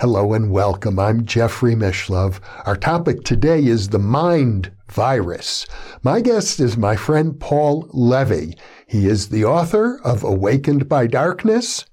[0.00, 0.96] Hello and welcome.
[1.00, 2.38] I'm Jeffrey Mishlove.
[2.64, 5.66] Our topic today is the mind virus.
[6.04, 8.56] My guest is my friend Paul Levy.
[8.86, 11.84] He is the author of Awakened by Darkness,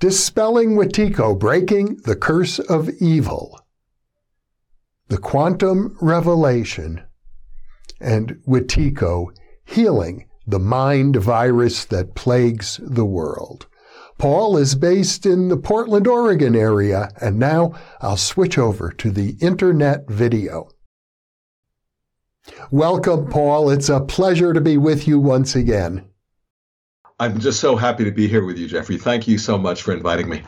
[0.00, 3.60] Dispelling Wetiko, Breaking the Curse of Evil,
[5.06, 7.02] The Quantum Revelation,
[8.00, 9.28] and Wetiko,
[9.64, 13.68] Healing the Mind Virus that Plagues the World.
[14.20, 19.38] Paul is based in the Portland, Oregon area, and now I'll switch over to the
[19.40, 20.68] internet video.
[22.70, 23.70] Welcome, Paul.
[23.70, 26.04] It's a pleasure to be with you once again.
[27.18, 28.98] I'm just so happy to be here with you, Jeffrey.
[28.98, 30.42] Thank you so much for inviting me.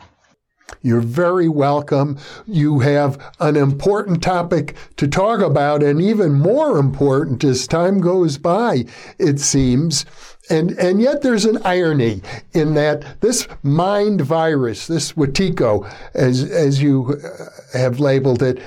[0.83, 2.19] You're very welcome.
[2.45, 8.37] You have an important topic to talk about, and even more important as time goes
[8.37, 8.85] by,
[9.17, 10.05] it seems,
[10.49, 12.21] and, and yet there's an irony
[12.53, 18.61] in that this mind virus, this Wetiko, as, as you uh, have labeled it,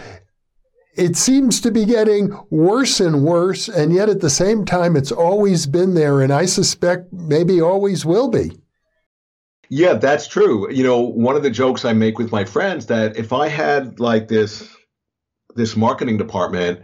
[0.96, 5.12] it seems to be getting worse and worse, and yet at the same time, it's
[5.12, 8.52] always been there, and I suspect maybe always will be.
[9.68, 10.72] Yeah, that's true.
[10.72, 14.00] You know, one of the jokes I make with my friends that if I had
[14.00, 14.68] like this
[15.54, 16.80] this marketing department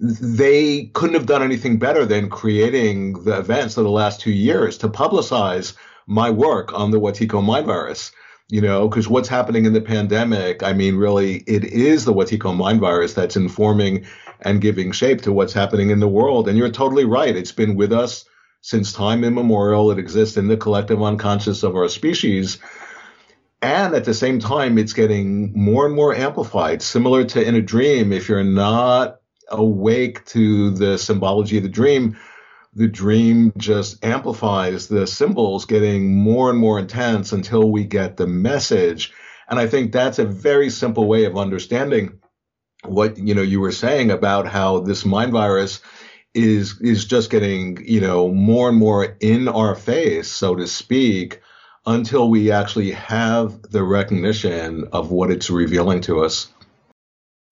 [0.00, 4.78] they couldn't have done anything better than creating the events of the last two years
[4.78, 5.74] to publicize
[6.06, 8.12] my work on the Wetiko mind virus.
[8.50, 12.56] You know, because what's happening in the pandemic, I mean, really, it is the Wetiko
[12.56, 14.06] mind virus that's informing
[14.40, 16.48] and giving shape to what's happening in the world.
[16.48, 17.36] And you're totally right.
[17.36, 18.24] It's been with us
[18.62, 19.90] since time immemorial.
[19.90, 22.58] It exists in the collective unconscious of our species.
[23.60, 27.60] And at the same time, it's getting more and more amplified, similar to in a
[27.60, 28.12] dream.
[28.12, 29.20] If you're not
[29.50, 32.16] awake to the symbology of the dream,
[32.74, 38.26] the dream just amplifies the symbols getting more and more intense until we get the
[38.26, 39.12] message.
[39.48, 42.20] And I think that's a very simple way of understanding
[42.84, 45.80] what you know you were saying about how this mind virus
[46.34, 51.40] is is just getting you know more and more in our face so to speak
[51.86, 56.52] until we actually have the recognition of what it's revealing to us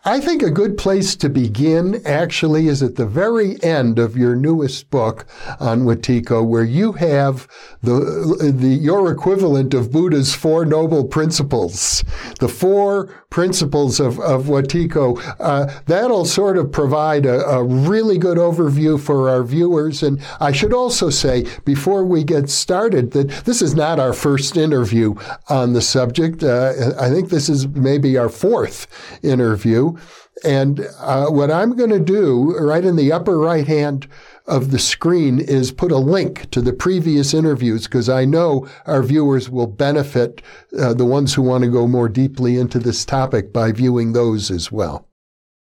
[0.06, 4.36] I think a good place to begin actually is at the very end of your
[4.36, 5.26] newest book
[5.58, 7.48] on Wetiko, where you have
[7.82, 12.04] the, the, your equivalent of Buddha's Four Noble Principles,
[12.38, 15.20] the four principles of, of Wetiko.
[15.40, 20.04] Uh, that'll sort of provide a, a really good overview for our viewers.
[20.04, 24.56] And I should also say, before we get started, that this is not our first
[24.56, 25.16] interview
[25.48, 26.44] on the subject.
[26.44, 28.86] Uh, I think this is maybe our fourth
[29.24, 29.95] interview.
[30.44, 34.06] And uh, what I'm going to do, right in the upper right hand
[34.46, 39.02] of the screen, is put a link to the previous interviews because I know our
[39.02, 40.42] viewers will benefit,
[40.78, 44.50] uh, the ones who want to go more deeply into this topic, by viewing those
[44.50, 45.08] as well.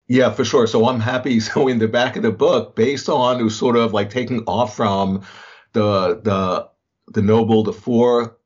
[0.07, 0.67] Yeah, for sure.
[0.67, 1.39] So I'm happy.
[1.49, 5.21] So in the back of the book, based on sort of like taking off from
[5.73, 6.67] the the
[7.13, 8.37] the noble, the four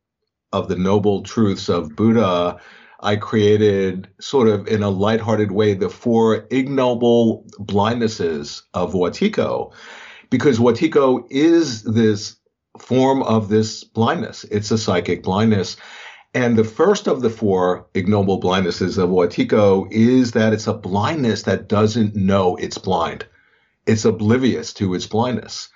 [0.51, 2.59] of the noble truths of Buddha
[3.03, 9.73] I created sort of in a lighthearted way the four ignoble blindnesses of Wetiko,
[10.29, 12.37] because Wetiko is this
[12.79, 14.45] form of this blindness.
[14.45, 15.75] It's a psychic blindness.
[16.33, 21.43] And the first of the four ignoble blindnesses of Wetiko is that it's a blindness
[21.43, 23.27] that doesn't know it's blind.
[23.85, 25.67] It's oblivious to its blindness.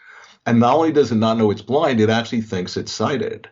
[0.46, 3.50] And not only does it not know it's blind, it actually thinks it's sighted.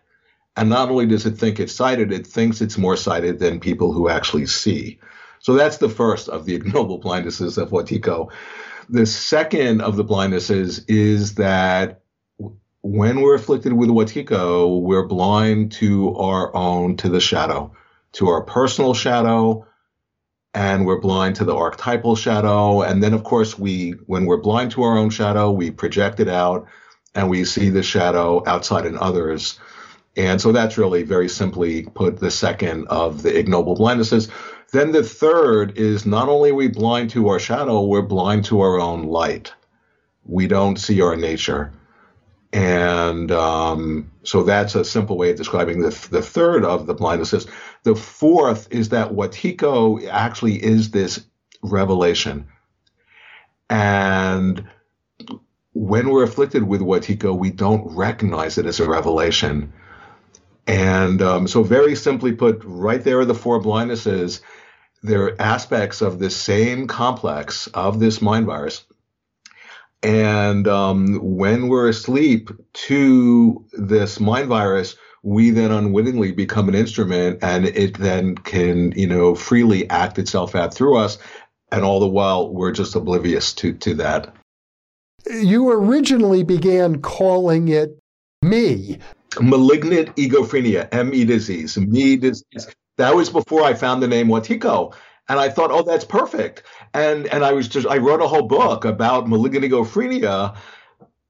[0.57, 3.91] And not only does it think it's sighted, it thinks it's more sighted than people
[3.91, 4.99] who actually see.
[5.39, 8.31] So that's the first of the ignoble blindnesses of Wetiko.
[8.89, 12.01] The second of the blindnesses is that
[12.81, 17.73] when we're afflicted with Wetiko, we're blind to our own, to the shadow,
[18.13, 19.65] to our personal shadow,
[20.53, 22.81] and we're blind to the archetypal shadow.
[22.81, 26.29] And then, of course, we, when we're blind to our own shadow, we project it
[26.29, 26.67] out
[27.13, 29.59] and we see the shadow outside in others.
[30.17, 34.29] And so that's really very simply put the second of the ignoble blindnesses.
[34.71, 38.61] Then the third is not only are we blind to our shadow, we're blind to
[38.61, 39.53] our own light.
[40.25, 41.71] We don't see our nature.
[42.53, 47.49] And um, so that's a simple way of describing the, the third of the blindnesses.
[47.83, 51.25] The fourth is that Wetiko actually is this
[51.61, 52.47] revelation.
[53.69, 54.69] And
[55.73, 59.73] when we're afflicted with Wetiko, we don't recognize it as a revelation.
[60.67, 64.41] And um, so, very simply put, right there are the four blindnesses.
[65.03, 68.83] They're aspects of the same complex of this mind virus.
[70.01, 77.39] And um, when we're asleep to this mind virus, we then unwittingly become an instrument
[77.41, 81.17] and it then can, you know, freely act itself out through us.
[81.71, 84.35] And all the while, we're just oblivious to, to that.
[85.27, 87.97] You originally began calling it
[88.43, 88.99] me.
[89.41, 92.67] Malignant egophrenia, ME disease, me disease.
[92.97, 94.93] That was before I found the name Wetiko.
[95.27, 96.63] And I thought, oh, that's perfect.
[96.93, 100.55] And and I was just I wrote a whole book about malignant egophrenia,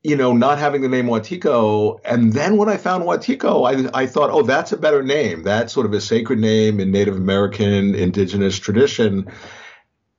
[0.03, 1.99] you know, not having the name Wetiko.
[2.03, 5.43] And then when I found Wetiko, I I thought, oh, that's a better name.
[5.43, 9.31] That's sort of a sacred name in Native American indigenous tradition.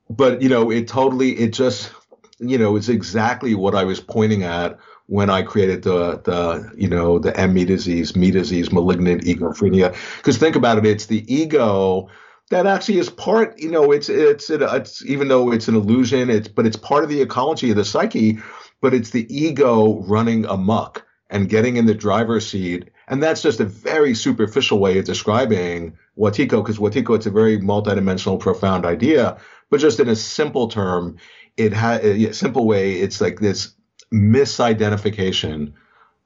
[0.09, 1.91] But you know, it totally it just
[2.39, 6.87] you know, it's exactly what I was pointing at when I created the the you
[6.87, 9.95] know the M disease, me disease, malignant egophrenia.
[10.17, 12.09] Because think about it, it's the ego
[12.49, 13.57] that actually is part.
[13.57, 17.09] You know, it's it's it's even though it's an illusion, it's but it's part of
[17.09, 18.39] the ecology of the psyche.
[18.79, 22.89] But it's the ego running amok and getting in the driver's seat.
[23.07, 27.57] And that's just a very superficial way of describing Wetiko, because Wetiko, it's a very
[27.59, 29.37] multidimensional, profound idea.
[29.69, 31.17] But just in a simple term,
[31.57, 32.93] it had a simple way.
[32.93, 33.73] It's like this
[34.13, 35.73] misidentification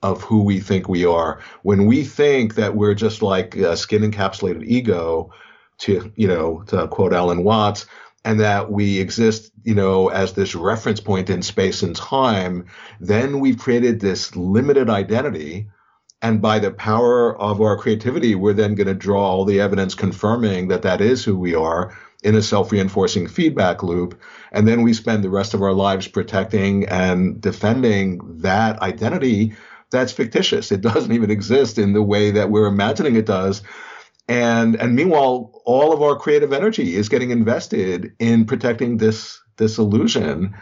[0.04, 1.40] of who we think we are.
[1.64, 5.32] When we think that we're just like a skin encapsulated ego,
[5.80, 7.86] to you know, to quote Alan Watts,
[8.24, 12.66] and that we exist, you know, as this reference point in space and time,
[13.00, 15.70] then we've created this limited identity.
[16.24, 19.96] And by the power of our creativity, we're then going to draw all the evidence
[19.96, 24.20] confirming that that is who we are in a self reinforcing feedback loop.
[24.52, 29.54] And then we spend the rest of our lives protecting and defending that identity
[29.92, 30.72] that's fictitious.
[30.72, 33.62] It doesn't even exist in the way that we're imagining it does.
[34.28, 39.78] And, and meanwhile, all of our creative energy is getting invested in protecting this, this
[39.78, 40.56] illusion.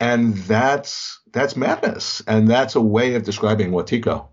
[0.00, 2.22] And that's, that's madness.
[2.26, 4.28] And that's a way of describing Wetiko.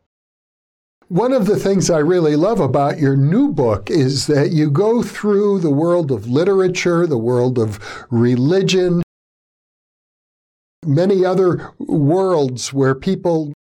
[1.10, 5.02] One of the things I really love about your new book is that you go
[5.02, 9.02] through the world of literature, the world of religion,
[10.86, 13.54] many other worlds where people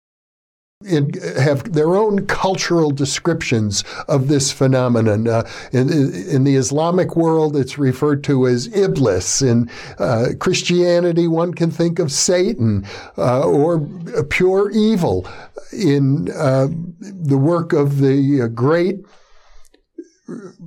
[0.85, 5.27] have their own cultural descriptions of this phenomenon.
[5.27, 9.41] Uh, in, in, the Islamic world, it's referred to as Iblis.
[9.41, 12.85] In uh, Christianity, one can think of Satan
[13.17, 13.81] uh, or
[14.29, 15.27] pure evil.
[15.71, 16.67] In uh,
[16.99, 18.99] the work of the great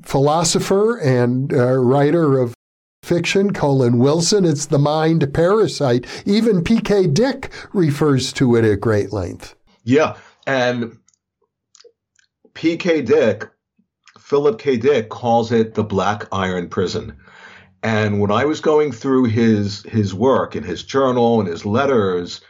[0.05, 2.55] philosopher and uh, writer of
[3.03, 4.45] fiction, Colin Wilson.
[4.45, 6.07] It's the mind parasite.
[6.27, 7.07] Even P.K.
[7.07, 9.55] Dick refers to it at great length.
[9.89, 10.17] Yeah.
[10.47, 10.99] And
[12.53, 13.01] P.K.
[13.03, 13.49] Dick,
[14.19, 14.77] Philip K.
[14.77, 17.17] Dick calls it the Black Iron Prison.
[17.83, 22.43] And when I was going through his his work and his journal and his letters,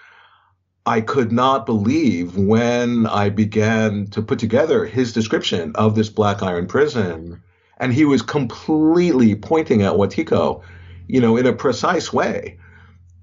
[0.85, 6.43] I could not believe when I began to put together his description of this Black
[6.43, 7.41] Iron Prison.
[7.79, 10.62] And he was completely pointing at Wetiko,
[11.06, 12.58] you know, in a precise way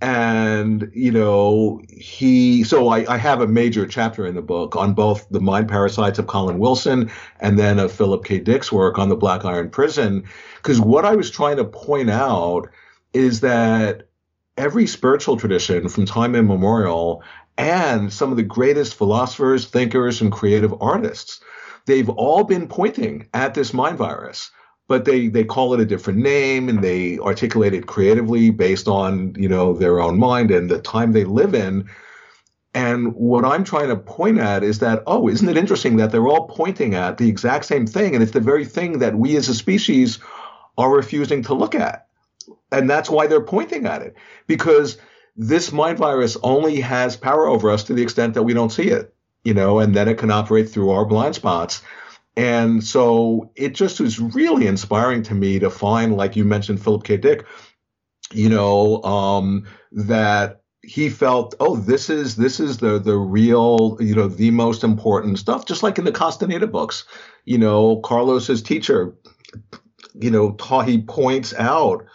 [0.01, 4.93] and you know he so I, I, have a major chapter in the book on
[4.93, 7.09] both the mind parasites of colin wilson
[7.39, 8.39] and then of philip k.
[8.39, 10.25] Dick's work on the black iron prison.
[10.57, 12.67] Because what i was trying to point out
[13.13, 14.09] is that
[14.57, 17.23] every spiritual tradition from time immemorial
[17.57, 21.39] and some of the greatest philosophers thinkers and creative artists
[21.85, 24.51] they've all been pointing at this mind virus
[24.87, 29.33] but they they call it a different name and they articulate it creatively based on
[29.35, 31.89] you know their own mind and the time they live in.
[32.73, 36.27] And what i'm trying to point at is that oh isn't it interesting that they're
[36.27, 39.49] all pointing at the exact same thing and it's the very thing that we as
[39.49, 40.19] a species
[40.77, 42.07] are refusing to look at.
[42.71, 44.15] And that's why they're pointing at it
[44.45, 44.97] because
[45.37, 48.89] this mind virus only has power over us to the extent that we don't see
[48.89, 49.13] it
[49.45, 51.81] you know and then it can operate through our blind spots
[52.37, 57.03] and so it just was really inspiring to me to find, like you mentioned, Philip
[57.03, 57.17] K.
[57.17, 57.45] Dick,
[58.31, 64.15] you know, um, that he felt, oh, this is this is the the real, you
[64.15, 65.65] know, the most important stuff.
[65.65, 67.05] Just like in the Castaneda books,
[67.45, 69.15] you know, Carlos's teacher,
[70.13, 72.05] you know, taught, he points out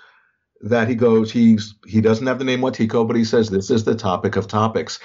[0.60, 3.84] that he goes, he's he doesn't have the name Wetiko, but he says this is
[3.84, 5.00] the topic of topics.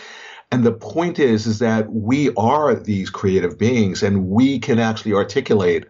[0.51, 5.13] And the point is, is that we are these creative beings and we can actually
[5.13, 5.85] articulate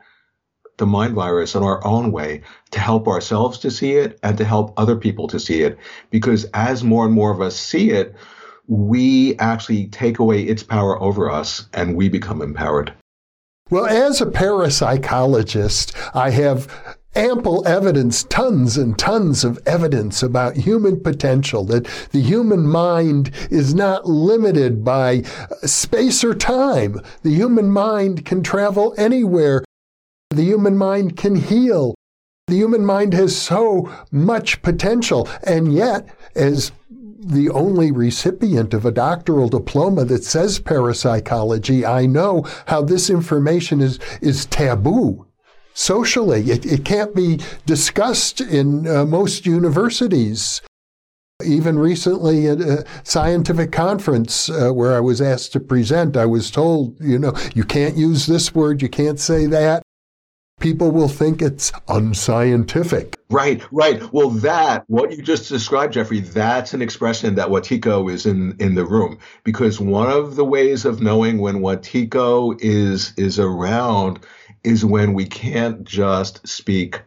[0.77, 4.45] the mind virus in our own way to help ourselves to see it and to
[4.45, 5.77] help other people to see it.
[6.09, 8.15] Because as more and more of us see it,
[8.67, 12.93] we actually take away its power over us and we become empowered.
[13.69, 20.99] Well, as a parapsychologist, I have ample evidence, tons and tons of evidence about human
[20.99, 26.99] potential, that the human mind is not limited by uh, space or time.
[27.23, 29.63] The human mind can travel anywhere.
[30.29, 31.95] The human mind can heal.
[32.47, 35.27] The human mind has so much potential.
[35.43, 42.45] And yet, as the only recipient of a doctoral diploma that says parapsychology, I know
[42.67, 45.25] how this information is, is taboo
[45.75, 46.49] socially.
[46.49, 50.61] It, it can't be discussed in uh, most universities.
[51.43, 56.49] Even recently at a scientific conference uh, where I was asked to present, I was
[56.49, 59.83] told, you know, you can't use this word, you can't say that.
[60.61, 63.19] People will think it's unscientific.
[63.29, 64.01] Right, right.
[64.13, 68.75] Well, that, what you just described, Jeffrey, that's an expression that Wetiko is in, in
[68.75, 69.19] the room.
[69.43, 74.21] Because one of the ways of knowing when Wetiko is, is around
[74.65, 77.01] is when we can't just speak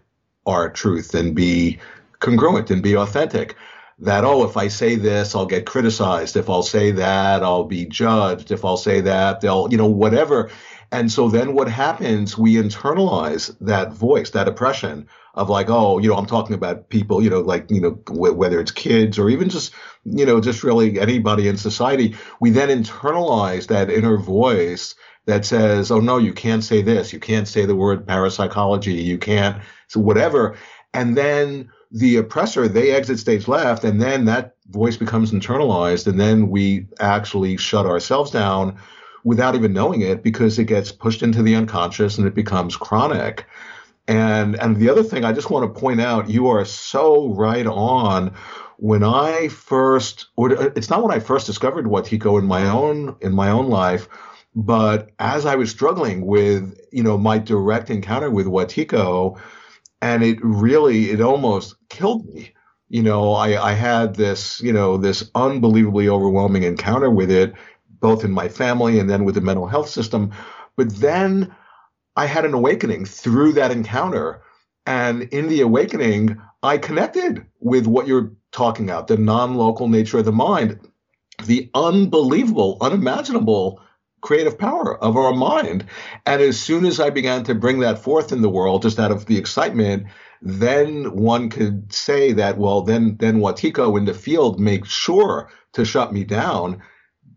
[0.47, 1.79] our truth and be
[2.21, 3.57] congruent and be authentic.
[4.01, 6.37] That, oh, if I say this, I'll get criticized.
[6.37, 8.53] If I'll say that, I'll be judged.
[8.53, 10.51] If I'll say that, they'll, you know, whatever.
[10.93, 16.09] And so then what happens, we internalize that voice, that oppression of like, oh, you
[16.09, 19.49] know, I'm talking about people, you know, like, you know, whether it's kids or even
[19.49, 19.75] just,
[20.05, 22.17] you know, just really anybody in society.
[22.41, 24.95] We then internalize that inner voice
[25.29, 29.19] that says, oh no, you can't say this, you can't say the word parapsychology, you
[29.19, 30.57] can't, so whatever.
[30.95, 36.19] And then the oppressor, they exit stage left, and then that voice becomes internalized, and
[36.19, 38.79] then we actually shut ourselves down
[39.23, 43.45] without even knowing it because it gets pushed into the unconscious and it becomes chronic.
[44.07, 47.67] And and the other thing I just want to point out, you are so right
[47.67, 48.35] on.
[48.79, 53.17] When I first, or uh, it's not when I first discovered Wetiko in my own
[53.21, 54.09] in my own life
[54.59, 59.41] but as I was struggling with, you know, my direct encounter with Wetiko,
[60.03, 62.55] and it really, it almost killed me.
[62.89, 67.55] You know, I, I had this, you know, this unbelievably overwhelming encounter with it,
[68.01, 70.33] both in my family and then with the mental health system.
[70.75, 71.55] But then
[72.17, 74.43] I had an awakening through that encounter.
[74.87, 80.19] And in the awakening, I connected with what you're talking about, the non local nature
[80.19, 80.81] of the mind,
[81.45, 83.83] the unbelievable, unimaginable
[84.21, 85.85] creative power of our mind.
[86.27, 89.11] And as soon as I began to bring that forth in the world, just out
[89.11, 90.07] of the excitement,
[90.43, 95.85] then one could say that, well, then, then Wetiko in the field makes sure to
[95.85, 96.83] shut me down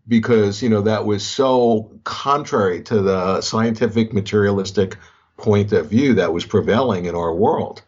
[0.08, 4.96] because, you know, that was so contrary to the scientific materialistic
[5.36, 7.82] point of view that was prevailing in our world.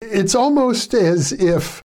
[0.00, 1.82] It's almost as if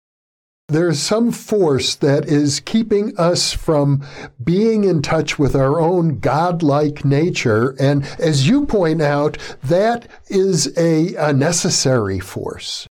[0.74, 4.04] there's some force that is keeping us from
[4.42, 7.76] being in touch with our own godlike nature.
[7.78, 12.88] And as you point out, that is a, a necessary force.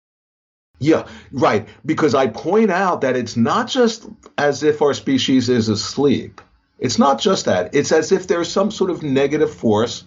[0.81, 1.69] Yeah, right.
[1.87, 4.09] Because I point out that it's not just
[4.39, 6.41] as if our species is asleep.
[6.81, 7.75] It's not just that.
[7.75, 10.05] It's as if there's some sort of negative force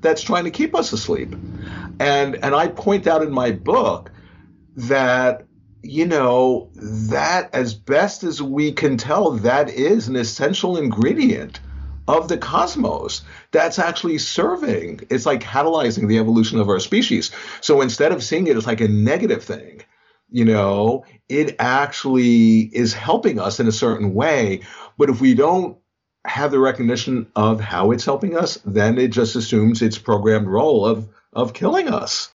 [0.00, 1.34] that's trying to keep us asleep.
[2.00, 4.10] And and I point out in my book
[4.76, 5.46] that
[5.82, 11.60] you know, that as best as we can tell, that is an essential ingredient
[12.08, 13.22] of the cosmos
[13.52, 15.00] that's actually serving.
[15.10, 17.30] It's like catalyzing the evolution of our species.
[17.60, 19.82] So instead of seeing it as like a negative thing,
[20.30, 24.62] you know, it actually is helping us in a certain way.
[24.98, 25.78] But if we don't
[26.24, 30.86] have the recognition of how it's helping us, then it just assumes its programmed role
[30.86, 32.32] of of killing us.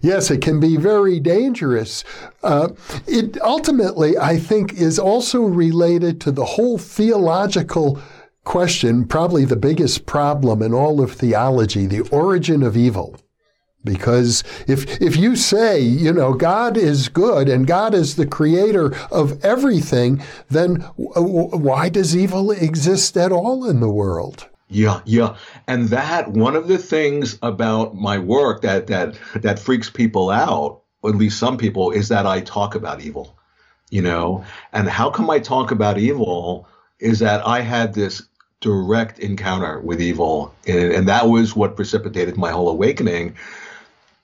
[0.00, 2.04] Yes, it can be very dangerous.
[2.42, 2.68] Uh,
[3.08, 8.00] it ultimately, I think, is also related to the whole theological
[8.44, 13.16] question, probably the biggest problem in all of theology, the origin of evil.
[13.84, 18.94] Because if, if you say, you know, God is good and God is the creator
[19.10, 24.48] of everything, then why does evil exist at all in the world?
[24.68, 25.36] Yeah, yeah.
[25.66, 30.82] And that one of the things about my work that that that freaks people out,
[31.02, 33.34] or at least some people, is that I talk about evil.
[33.90, 34.44] You know,
[34.74, 36.68] and how come I talk about evil
[37.00, 38.22] is that I had this
[38.60, 43.36] direct encounter with evil, and, and that was what precipitated my whole awakening.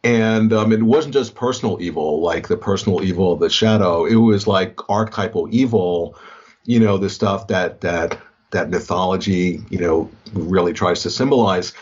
[0.03, 4.05] And um, it wasn't just personal evil, like the personal evil of the shadow.
[4.05, 6.19] It was like archetypal evil,
[6.65, 8.19] you know, the stuff that that
[8.55, 11.75] that mythology, you know, really tries to symbolize.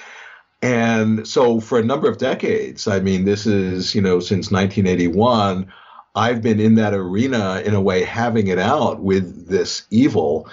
[0.60, 5.72] And so for a number of decades, I mean, this is, you know, since 1981,
[6.14, 10.48] I've been in that arena in a way, having it out with this evil.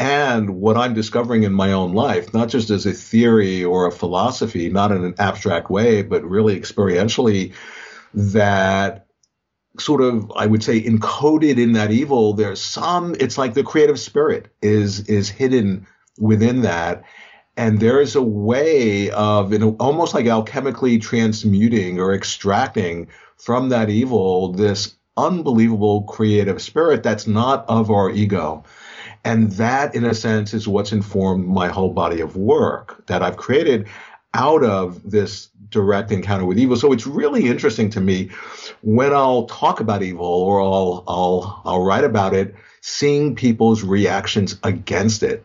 [0.00, 3.92] and what I'm discovering in my own life, not just as a theory or a
[3.92, 7.52] philosophy, not in an abstract way, but really experientially,
[8.14, 9.06] that
[9.78, 13.14] sort of I would say encoded in that evil, there's some.
[13.20, 15.86] It's like the creative spirit is is hidden
[16.18, 17.04] within that,
[17.56, 23.70] and there is a way of you know, almost like alchemically transmuting or extracting from
[23.70, 28.64] that evil this unbelievable creative spirit that's not of our ego
[29.24, 33.36] and that, in a sense, is what's informed my whole body of work that I've
[33.36, 33.88] created
[34.32, 36.76] out of this direct encounter with evil.
[36.76, 38.30] So it's really interesting to me
[38.82, 44.58] when I'll talk about evil or I'll I'll I'll write about it, seeing people's reactions
[44.62, 45.44] against it.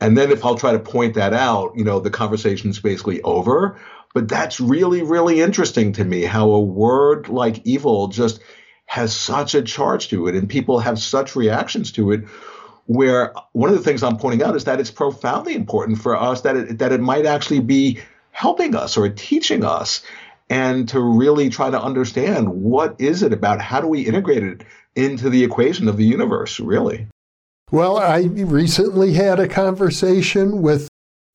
[0.00, 3.78] And then if I'll try to point that out, you know, the conversation's basically over.
[4.14, 8.40] But that's really, really interesting to me how a word like evil just
[8.86, 12.24] has such a charge to it and people have such reactions to it
[12.86, 16.42] where one of the things I'm pointing out is that it's profoundly important for us
[16.42, 17.98] that it, that it might actually be
[18.36, 20.02] helping us or teaching us
[20.50, 24.62] and to really try to understand what is it about how do we integrate it
[24.94, 27.06] into the equation of the universe really
[27.72, 30.86] well i recently had a conversation with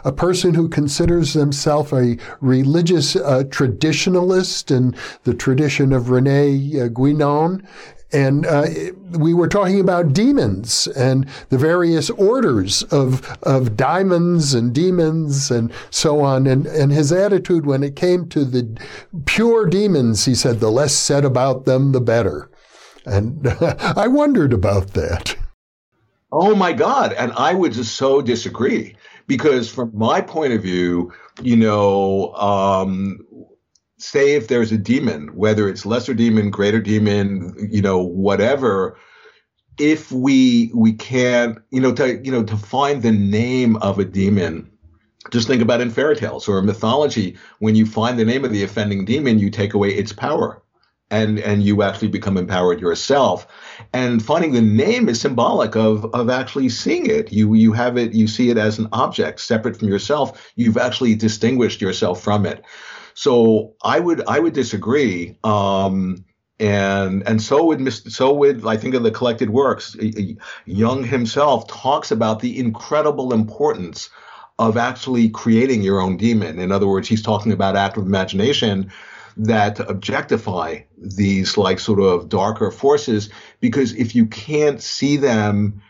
[0.05, 6.89] a person who considers themselves a religious uh, traditionalist in the tradition of Rene uh,
[6.89, 7.63] Guénon.
[8.13, 8.65] And uh,
[9.11, 15.71] we were talking about demons and the various orders of, of daimons and demons and
[15.89, 16.45] so on.
[16.45, 18.77] And, and his attitude when it came to the
[19.25, 22.49] pure demons, he said, the less said about them, the better.
[23.05, 23.47] And
[23.81, 25.35] I wondered about that.
[26.31, 27.13] Oh my God.
[27.13, 28.95] And I would just so disagree
[29.27, 33.19] because from my point of view, you know, um,
[34.01, 38.97] say if there's a demon, whether it's lesser demon, greater demon, you know, whatever,
[39.77, 44.05] if we we can't, you know, to you know, to find the name of a
[44.05, 44.69] demon,
[45.31, 48.63] just think about in fairy tales or mythology, when you find the name of the
[48.63, 50.61] offending demon, you take away its power.
[51.13, 53.45] And, and you actually become empowered yourself.
[53.91, 57.33] And finding the name is symbolic of, of actually seeing it.
[57.33, 60.53] You, you have it, you see it as an object separate from yourself.
[60.55, 62.63] You've actually distinguished yourself from it.
[63.13, 65.37] So I would I would disagree.
[65.43, 66.25] Um,
[66.59, 69.95] and and so would so would I think of the collected works.
[70.65, 74.09] Jung himself talks about the incredible importance
[74.59, 76.59] of actually creating your own demon.
[76.59, 78.91] In other words, he's talking about active imagination
[79.37, 85.81] that objectify these like sort of darker forces because if you can't see them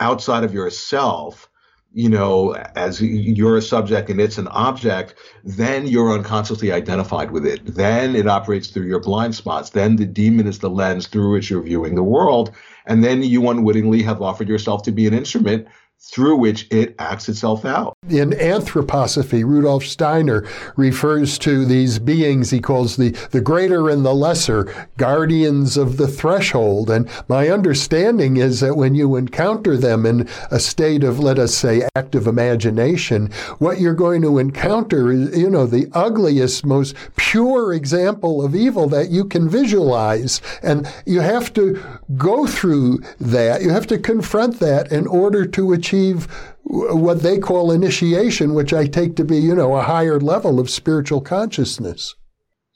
[0.00, 1.48] outside of yourself,
[1.94, 7.46] you know, as you're a subject and it's an object, then you're unconsciously identified with
[7.46, 7.64] it.
[7.64, 9.70] Then it operates through your blind spots.
[9.70, 12.50] Then the demon is the lens through which you're viewing the world.
[12.84, 15.68] And then you unwittingly have offered yourself to be an instrument
[16.14, 17.96] through which it acts itself out.
[18.08, 24.14] In anthroposophy, Rudolf Steiner refers to these beings he calls the, the greater and the
[24.14, 26.90] lesser, guardians of the threshold.
[26.90, 31.54] And my understanding is that when you encounter them in a state of, let us
[31.54, 37.72] say, active imagination, what you're going to encounter is, you know, the ugliest, most pure
[37.72, 40.40] example of evil that you can visualize.
[40.62, 41.82] And you have to
[42.16, 43.62] go through that.
[43.62, 46.26] You have to confront that in order to achieve achieve
[46.64, 50.70] what they call initiation, which I take to be, you know, a higher level of
[50.70, 52.14] spiritual consciousness.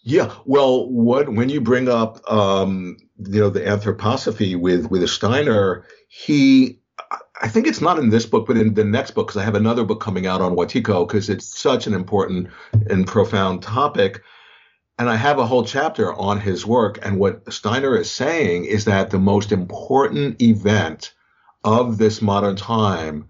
[0.03, 5.85] Yeah, well, what when you bring up, um, you know, the anthroposophy with with Steiner,
[6.09, 6.81] he,
[7.43, 9.55] I think it's not in this book, but in the next book, because I have
[9.55, 12.49] another book coming out on Wetiko, because it's such an important
[12.89, 14.23] and profound topic.
[15.01, 16.99] And I have a whole chapter on his work.
[17.03, 21.15] And what Steiner is saying is that the most important event
[21.65, 23.29] of this modern time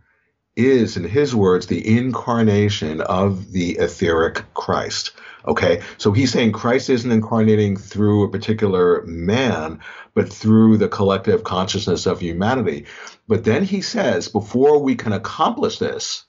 [0.57, 5.12] is, in his words, the incarnation of the etheric Christ.
[5.47, 9.81] Okay, so he's saying Christ isn't incarnating through a particular man,
[10.14, 12.87] but through the collective consciousness of humanity.
[13.29, 16.25] But then he says, before we can accomplish this,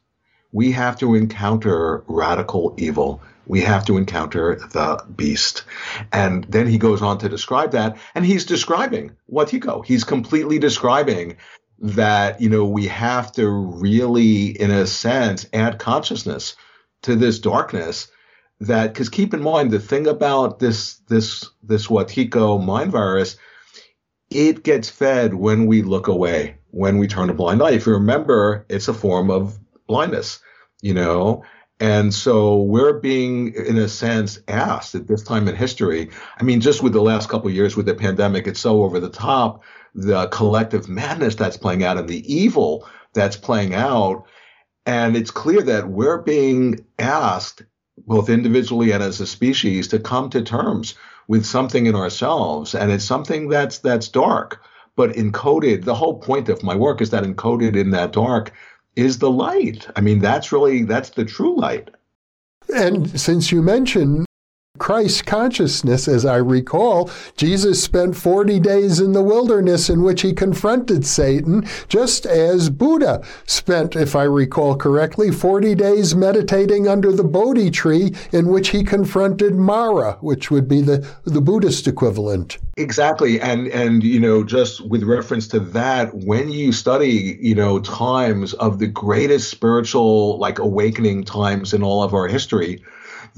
[0.51, 3.21] we have to encounter radical evil.
[3.45, 5.63] We have to encounter the beast.
[6.13, 9.83] And then he goes on to describe that, and he's describing Wetiko.
[9.83, 11.37] He's completely describing
[11.81, 16.55] that you know we have to really in a sense add consciousness
[17.01, 18.09] to this darkness
[18.59, 23.37] that because keep in mind the thing about this this this Wetiko mind virus
[24.29, 27.71] it gets fed when we look away when we turn a blind eye.
[27.71, 30.41] If you remember it's a form of blindness
[30.81, 31.43] you know
[31.79, 36.09] and so we're being, in a sense, asked at this time in history.
[36.37, 39.09] I mean, just with the last couple years with the pandemic, it's so over the
[39.09, 39.63] top
[39.95, 44.25] the collective madness that's playing out and the evil that's playing out.
[44.85, 47.63] And it's clear that we're being asked,
[47.97, 50.95] both individually and as a species, to come to terms
[51.27, 52.73] with something in ourselves.
[52.73, 54.61] And it's something that's that's dark,
[54.95, 55.85] but encoded.
[55.85, 58.51] The whole point of my work is that encoded in that dark
[58.99, 59.87] is the light.
[59.95, 61.89] I mean, that's really that's the true light.
[62.75, 64.25] And since you mentioned
[64.79, 70.33] Christ consciousness, as I recall, Jesus spent 40 days in the wilderness in which he
[70.33, 77.23] confronted Satan, just as Buddha spent, if I recall correctly, 40 days meditating under the
[77.23, 82.57] Bodhi tree in which he confronted Mara, which would be the, the Buddhist equivalent.
[82.77, 83.41] Exactly.
[83.41, 88.53] And and you know, just with reference to that, when you study, you know, times
[88.53, 92.81] of the greatest spiritual like awakening times in all of our history,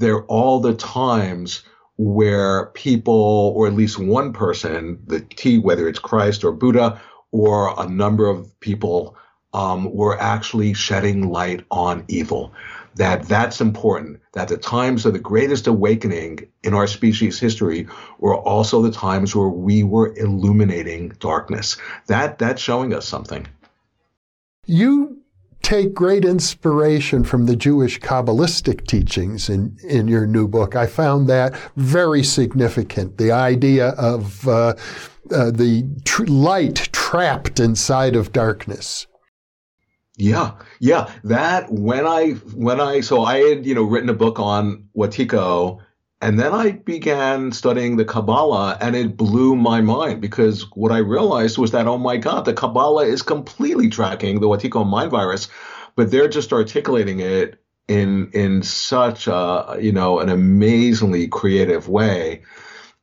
[0.02, 1.62] they're all the times
[1.96, 7.80] where people, or at least one person, the T, whether it's Christ or Buddha, or
[7.80, 9.16] a number of people,
[9.54, 12.52] um, were actually shedding light on evil.
[12.96, 14.20] That that's important.
[14.32, 17.86] That the times of the greatest awakening in our species history
[18.18, 21.76] were also the times where we were illuminating darkness.
[22.08, 23.46] That that's showing us something.
[24.66, 25.21] You
[25.72, 30.76] take great inspiration from the Jewish Kabbalistic teachings in, in your new book.
[30.76, 33.16] I found that very significant.
[33.16, 34.74] The idea of uh,
[35.34, 39.06] uh, the tr- light trapped inside of darkness.
[40.18, 41.10] Yeah, yeah.
[41.24, 45.80] That when I when I so I had you know written a book on Wetiko
[46.22, 50.98] and then I began studying the Kabbalah, and it blew my mind because what I
[50.98, 55.48] realized was that, oh my God, the Kabbalah is completely tracking the Wetiko mind virus,
[55.96, 57.58] but they're just articulating it
[57.88, 62.42] in in such a you know an amazingly creative way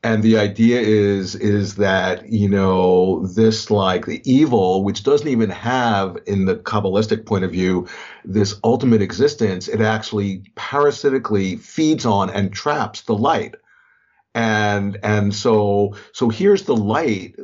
[0.02, 5.50] and the idea is is that you know this like the evil which doesn't even
[5.50, 7.88] have in the kabbalistic point of view
[8.24, 13.56] this ultimate existence it actually parasitically feeds on and traps the light.
[14.36, 17.36] And and so so here's the light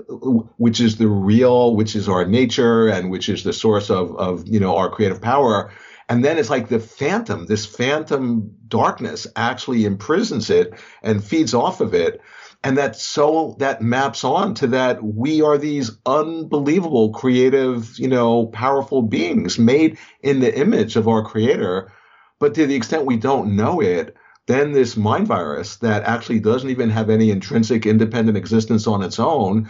[0.57, 4.47] which is the real which is our nature and which is the source of of
[4.47, 5.71] you know our creative power.
[6.07, 11.81] And then it's like the phantom this phantom darkness actually imprisons it and feeds off
[11.81, 12.21] of it
[12.63, 18.47] and that so that maps on to that we are these unbelievable creative you know
[18.47, 21.91] powerful beings made in the image of our creator.
[22.39, 24.15] But to the extent we don't know it
[24.47, 29.19] then this mind virus that actually doesn't even have any intrinsic independent existence on its
[29.19, 29.69] own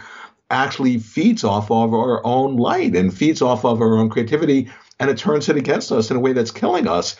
[0.51, 4.69] actually feeds off of our own light and feeds off of our own creativity
[4.99, 7.15] and it turns it against us in a way that's killing us.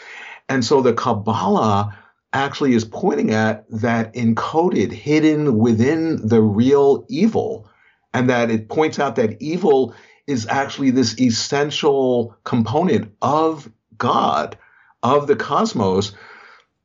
[0.47, 1.97] And so the kabbalah
[2.35, 7.69] actually is pointing at that encoded, hidden within the real evil.
[8.13, 9.95] And that it points out that evil
[10.27, 14.57] is actually this essential component of God,
[15.01, 16.13] of the cosmos.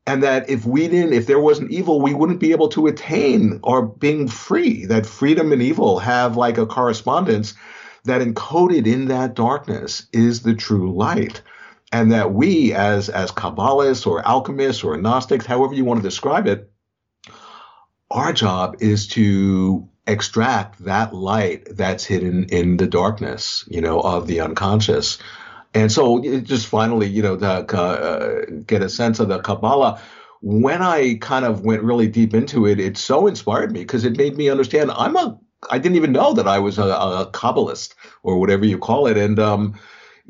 [0.07, 3.59] And that if we didn't, if there wasn't evil, we wouldn't be able to attain
[3.63, 4.85] or being free.
[4.85, 7.53] That freedom and evil have like a correspondence
[8.05, 11.41] that encoded in that darkness is the true light
[11.91, 16.47] and that we as as kabbalists or alchemists or gnostics however you want to describe
[16.47, 16.71] it
[18.11, 24.27] our job is to extract that light that's hidden in the darkness you know of
[24.27, 25.17] the unconscious.
[25.73, 30.01] And so just finally you know to uh, get a sense of the kabbalah.
[30.41, 34.17] When i kind of went really deep into it it so inspired me because it
[34.17, 37.93] made me understand i'm a i didn't even know that i was a, a kabbalist
[38.23, 39.17] or whatever you call it.
[39.17, 39.79] And um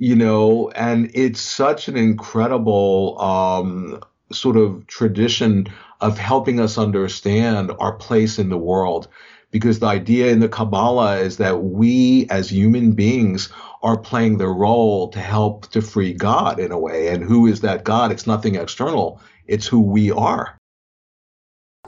[0.02, 5.68] you know, and it's such an incredible um, sort of tradition
[6.00, 9.08] of helping us understand our place in the world.
[9.52, 13.50] Because the idea in the Kabbalah is that we as human beings
[13.84, 17.10] are playing the role to help to free God in a way.
[17.10, 18.12] And who is that God?
[18.12, 20.58] It's nothing external, it's who we are.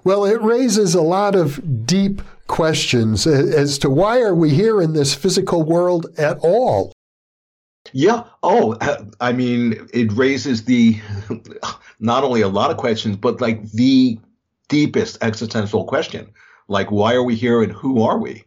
[0.04, 4.94] Well, it raises a lot of deep questions as to why are we here in
[4.94, 6.93] this physical world at all?
[7.94, 8.24] Yeah.
[8.42, 11.00] Oh, uh, I mean, it raises the
[12.00, 14.20] not only a lot of questions, but like the
[14.68, 16.34] deepest existential question
[16.68, 18.44] like, why are we here and who are we?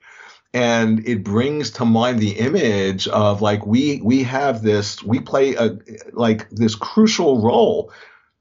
[0.54, 5.54] And it brings to mind the image of like we we have this we play
[5.54, 5.76] a
[6.12, 7.92] like this crucial role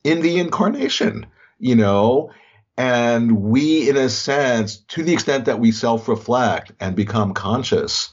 [0.04, 1.26] in the incarnation,
[1.60, 2.32] you know,
[2.78, 8.12] and we in a sense to the extent that we self-reflect and become conscious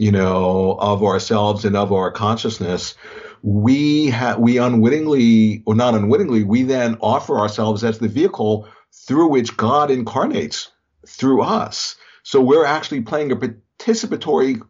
[0.00, 2.94] you know, of ourselves and of our consciousness,
[3.42, 8.66] we have we unwittingly or not unwittingly, we then offer ourselves as the vehicle
[9.06, 10.70] through which God incarnates
[11.06, 11.96] through us.
[12.22, 14.62] So we're actually playing a participatory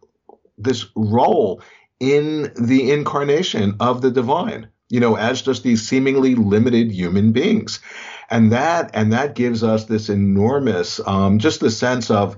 [0.59, 1.63] this role
[2.01, 7.79] in the incarnation of the divine, you know, as just these seemingly limited human beings.
[8.31, 12.37] And that, and that gives us this enormous, um, just the sense of,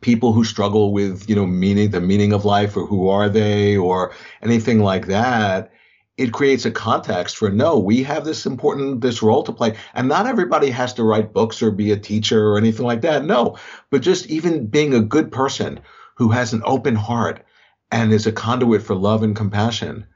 [0.00, 3.76] people who struggle with you know meaning the meaning of life or who are they
[3.76, 5.72] or anything like that
[6.16, 9.76] it creates a context for no we have this important this role to play.
[9.94, 13.24] And not everybody has to write books or be a teacher or anything like that
[13.24, 13.56] no.
[13.90, 15.80] But just even being a good person
[16.16, 17.44] who has an open heart
[17.90, 20.06] and is a conduit for love and compassion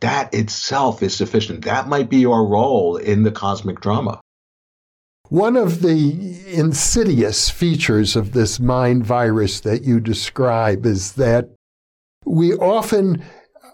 [0.00, 1.64] that itself is sufficient.
[1.64, 4.20] That might be our role in the cosmic drama
[5.34, 11.48] one of the insidious features of this mind virus that you describe is that
[12.24, 13.20] we often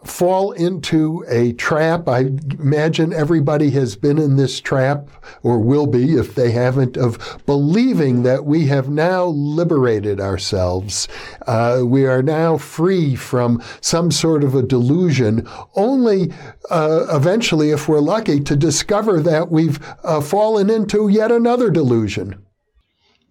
[0.05, 2.09] fall into a trap.
[2.09, 5.09] I imagine everybody has been in this trap
[5.43, 11.09] or will be if they haven't of believing that we have now liberated ourselves.
[11.47, 16.33] Uh, we are now free from some sort of a delusion only
[16.71, 22.45] uh, eventually, if we're lucky, to discover that we've uh, fallen into yet another delusion.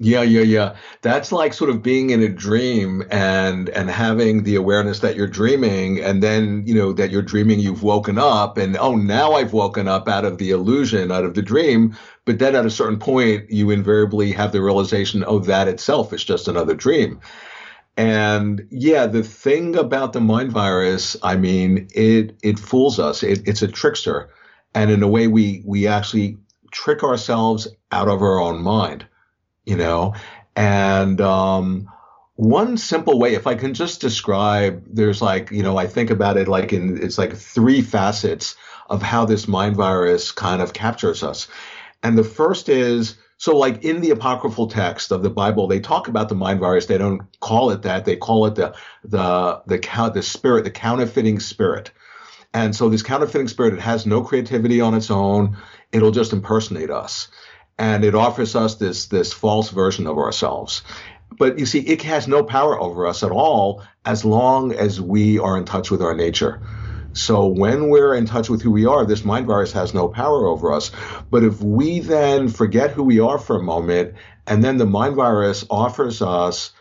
[0.01, 0.75] Yeah, yeah, yeah.
[1.01, 5.27] That's like sort of being in a dream and and having the awareness that you're
[5.27, 9.51] dreaming and then, you know, that you're dreaming you've woken up and oh, now I've
[9.51, 12.97] woken up out of the illusion, out of the dream, but then at a certain
[12.97, 17.19] point you invariably have the realization oh, that itself is just another dream.
[17.97, 23.23] And yeah, the thing about the mind virus, I mean, it it fools us.
[23.23, 24.29] It, it's a trickster.
[24.75, 26.37] And in a way we we actually
[26.71, 29.07] trick ourselves out of our own mind
[29.69, 30.15] you know,
[30.55, 31.87] and um,
[32.35, 36.37] one simple way, if I can just describe, there's like, you know, I think about
[36.37, 38.55] it like in, it's like three facets
[38.89, 41.47] of how this mind virus kind of captures us.
[42.01, 46.07] And the first is, so like in the apocryphal text of the Bible, they talk
[46.07, 46.87] about the mind virus.
[46.87, 48.05] They don't call it that.
[48.05, 51.91] They call it the, the, the count, the spirit, the counterfeiting spirit.
[52.55, 55.57] And so this counterfeiting spirit, it has no creativity on its own.
[55.91, 57.27] It'll just impersonate us
[57.79, 60.83] and it offers us this this false version of ourselves.
[61.37, 65.39] But you see, it has no power over us at all as long as we
[65.39, 66.61] are in touch with our nature.
[67.13, 70.45] So when we're in touch with who we are, this mind virus has no power
[70.45, 70.91] over us.
[71.31, 74.13] But if we then forget who we are for a moment,
[74.45, 76.71] and then the mind virus offers us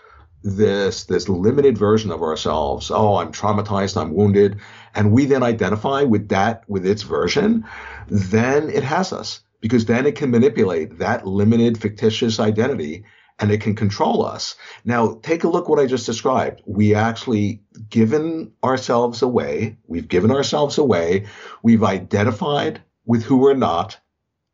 [0.43, 4.59] this this limited version of ourselves, oh, I'm traumatized, I'm wounded,
[4.95, 7.65] and we then identify with that with its version,
[8.09, 13.05] then it has us because then it can manipulate that limited fictitious identity
[13.41, 14.57] and it can control us.
[14.85, 16.61] Now, take a look what I just described.
[16.67, 19.77] We actually given ourselves away.
[19.87, 21.27] We've given ourselves away.
[21.63, 23.99] We've identified with who we're not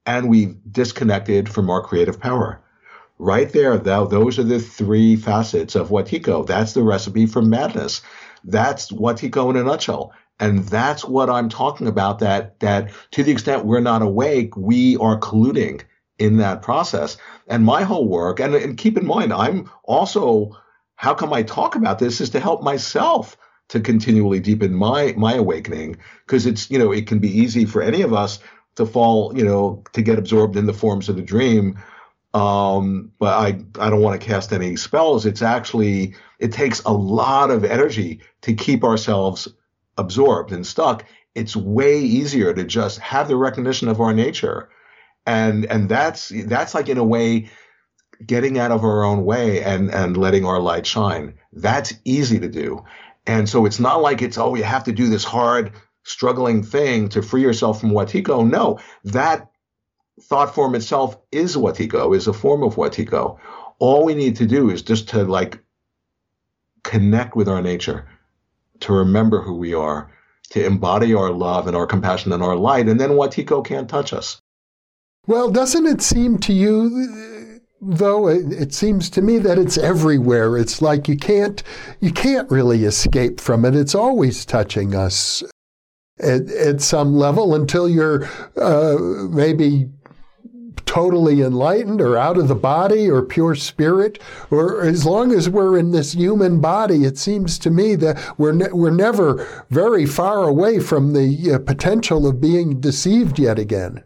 [0.06, 2.60] and we've disconnected from our creative power.
[3.18, 6.46] Right there, though, those are the three facets of Wetiko.
[6.46, 8.02] That's the recipe for madness.
[8.42, 10.12] That's Wetiko in a nutshell.
[10.40, 14.96] And that's what I'm talking about that, that to the extent we're not awake, we
[14.96, 15.82] are colluding
[16.18, 17.16] in that process.
[17.46, 20.56] And my whole work, and, and keep in mind, I'm also,
[20.96, 23.36] how come I talk about this is to help myself
[23.68, 25.96] to continually deepen my, my awakening.
[26.26, 28.40] Cause it's, you know, it can be easy for any of us
[28.76, 31.78] to fall, you know, to get absorbed in the forms of the dream.
[32.34, 35.24] Um, but I, I don't want to cast any spells.
[35.24, 39.48] It's actually, it takes a lot of energy to keep ourselves
[39.96, 41.04] absorbed and stuck,
[41.35, 44.68] it's way easier to just have the recognition of our nature.
[45.26, 47.50] And and that's that's like in a way
[48.24, 51.35] getting out of our own way and and letting our light shine.
[51.52, 52.85] That's easy to do.
[53.26, 55.72] And so it's not like it's oh you have to do this hard
[56.04, 58.48] struggling thing to free yourself from Wetiko.
[58.48, 59.50] No, that
[60.20, 63.38] thought form itself is Wetiko, is a form of Wetiko.
[63.78, 65.59] All we need to do is just to like
[66.83, 68.07] connect with our nature
[68.80, 70.10] to remember who we are,
[70.50, 74.12] to embody our love and our compassion and our light, and then Wetiko can't touch
[74.12, 74.40] us.
[75.26, 80.58] Well, doesn't it seem to you, though, it seems to me that it's everywhere.
[80.58, 81.62] It's like you can't,
[82.00, 83.74] you can't really escape from it.
[83.74, 85.42] It's always touching us
[86.20, 88.28] at, at some level until you're
[88.60, 88.96] uh,
[89.30, 89.88] maybe
[90.94, 94.16] totally enlightened or out of the body or pure spirit
[94.52, 98.52] or as long as we're in this human body it seems to me that we're
[98.52, 104.04] ne- we're never very far away from the uh, potential of being deceived yet again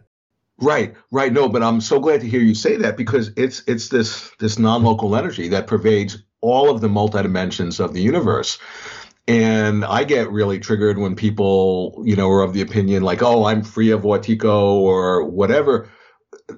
[0.61, 1.31] Right, right.
[1.31, 4.59] No, but I'm so glad to hear you say that because it's it's this this
[4.59, 8.59] non-local energy that pervades all of the multidimensions of the universe.
[9.25, 13.45] And I get really triggered when people, you know, are of the opinion like, "Oh,
[13.45, 15.89] I'm free of Wetiko or whatever."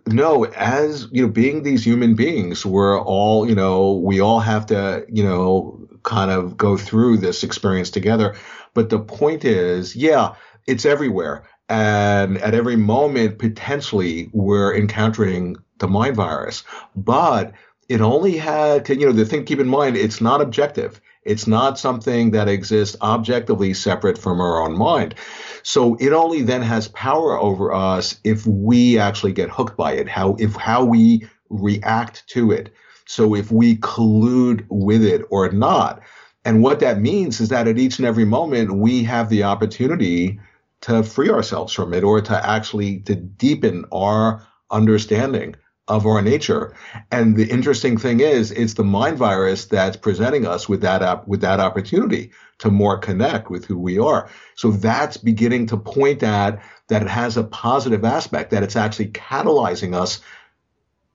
[0.08, 4.66] No, as you know, being these human beings, we're all, you know, we all have
[4.68, 8.36] to, you know, kind of go through this experience together.
[8.74, 10.36] But the point is, yeah,
[10.68, 11.48] it's everywhere.
[11.70, 16.64] And at every moment, potentially, we're encountering the mind virus.
[16.96, 17.54] But
[17.88, 21.02] it only had to, you know, the thing, keep in mind, it's not objective.
[21.24, 25.16] It's not something that exists objectively separate from our own mind.
[25.64, 30.08] So it only then has power over us if we actually get hooked by it,
[30.08, 32.74] how, if, how we react to it.
[33.06, 36.02] So if we collude with it or not.
[36.44, 40.40] And what that means is that at each and every moment, we have the opportunity
[40.82, 45.56] to free ourselves from it or to actually to deepen our understanding
[45.92, 46.74] of our nature.
[47.12, 51.28] And the interesting thing is, it's the mind virus that's presenting us with that op-
[51.28, 54.30] with that opportunity to more connect with who we are.
[54.56, 59.10] So that's beginning to point at that it has a positive aspect, that it's actually
[59.10, 60.22] catalyzing us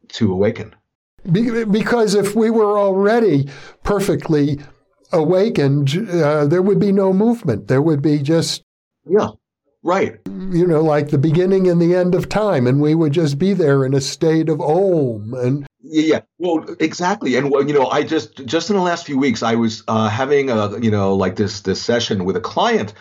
[0.08, 0.74] to awaken.
[1.32, 3.48] Because if we were already
[3.82, 4.60] perfectly
[5.10, 7.68] awakened, uh, there would be no movement.
[7.68, 8.62] There would be just
[9.08, 9.30] yeah,
[9.86, 10.18] right.
[10.26, 13.52] You know, like the beginning and the end of time, and we would just be
[13.52, 15.66] there in a state of om and.
[15.88, 19.44] Yeah, well, exactly, and well, you know, I just just in the last few weeks,
[19.44, 22.92] I was uh, having a you know like this this session with a client,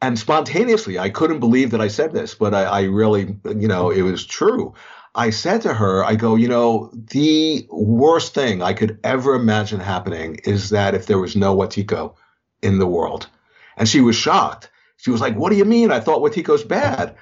[0.00, 3.90] and spontaneously, I couldn't believe that I said this, but I, I really, you know,
[3.90, 4.74] it was true.
[5.14, 9.78] I said to her, I go, you know, the worst thing I could ever imagine
[9.78, 12.14] happening is that if there was no Wetiko
[12.62, 13.28] in the world.
[13.76, 14.70] And she was shocked.
[15.02, 15.90] She was like, what do you mean?
[15.90, 17.16] I thought Wetiko's bad.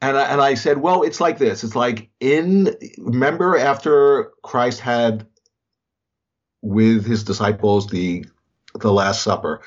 [0.00, 1.62] And I, and I said, well, it's like this.
[1.62, 5.26] It's like in, remember after Christ had
[6.62, 8.24] with his disciples the,
[8.74, 9.60] the Last Supper.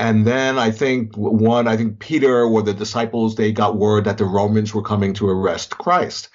[0.00, 4.18] And then I think one, I think Peter or the disciples, they got word that
[4.18, 6.28] the Romans were coming to arrest Christ.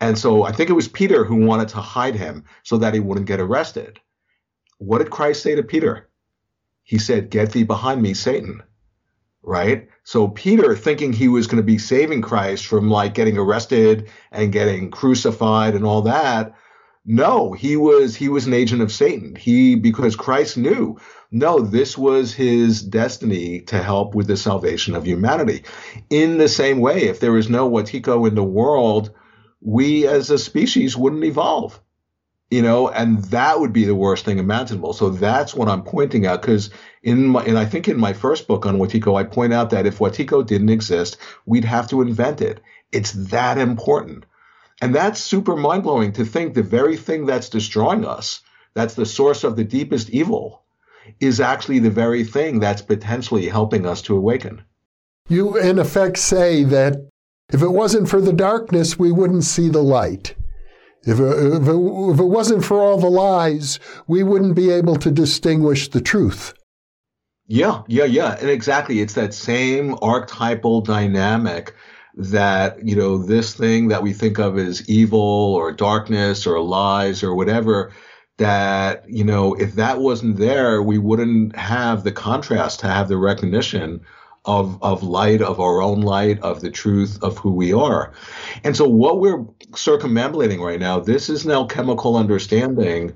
[0.00, 2.98] And so I think it was Peter who wanted to hide him so that he
[2.98, 4.00] wouldn't get arrested.
[4.78, 6.08] What did Christ say to Peter?
[6.82, 8.64] He said, Get thee behind me, Satan.
[9.42, 9.88] Right?
[10.04, 14.52] So Peter, thinking he was going to be saving Christ from like getting arrested and
[14.52, 16.54] getting crucified and all that,
[17.04, 19.34] no, he was he was an agent of Satan.
[19.34, 20.98] He because Christ knew,
[21.32, 25.64] no, this was his destiny to help with the salvation of humanity.
[26.10, 29.10] In the same way, if there was no Wetiko in the world,
[29.60, 31.80] we as a species wouldn't evolve
[32.52, 34.92] you know, and that would be the worst thing imaginable.
[34.92, 36.68] So that's what I'm pointing out because
[37.02, 39.86] in my, and I think in my first book on Wetiko, I point out that
[39.86, 42.60] if Wetiko didn't exist, we'd have to invent it.
[42.92, 44.26] It's that important.
[44.82, 48.42] And that's super mind blowing to think the very thing that's destroying us,
[48.74, 50.60] that's the source of the deepest evil,
[51.20, 54.60] is actually the very thing that's potentially helping us to awaken.
[55.26, 57.08] You, in effect, say that
[57.50, 60.34] if it wasn't for the darkness, we wouldn't see the light.
[61.04, 64.96] If it, if, it, if it, wasn't for all the lies, we wouldn't be able
[64.96, 66.54] to distinguish the truth.
[67.48, 68.36] Yeah, yeah, yeah.
[68.40, 69.00] And exactly.
[69.00, 71.74] It's that same archetypal dynamic
[72.14, 77.22] that, you know, this thing that we think of as evil or darkness or lies
[77.22, 77.92] or whatever,
[78.38, 83.16] that, you know, if that wasn't there, we wouldn't have the contrast to have the
[83.16, 84.00] recognition
[84.44, 88.12] of of light, of our own light, of the truth of who we are.
[88.64, 93.12] And so what we're circumambulating right now, this is now chemical understanding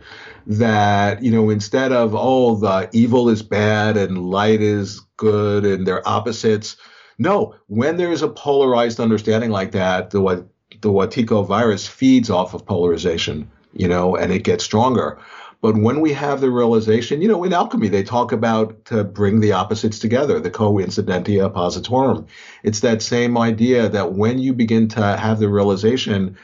[0.46, 5.86] that, you know, instead of, oh, the evil is bad and light is good and
[5.86, 6.76] they're opposites.
[7.18, 10.46] No, when there's a polarized understanding like that, the what
[10.80, 15.18] the Wetiko virus feeds off of polarization, you know, and it gets stronger.
[15.66, 19.40] But when we have the realization, you know, in alchemy, they talk about to bring
[19.40, 22.28] the opposites together, the coincidentia oppositorum.
[22.62, 26.38] It's that same idea that when you begin to have the realization,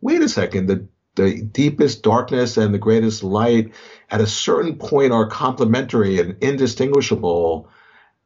[0.00, 0.86] wait a second, the,
[1.16, 3.74] the deepest darkness and the greatest light
[4.10, 7.68] at a certain point are complementary and indistinguishable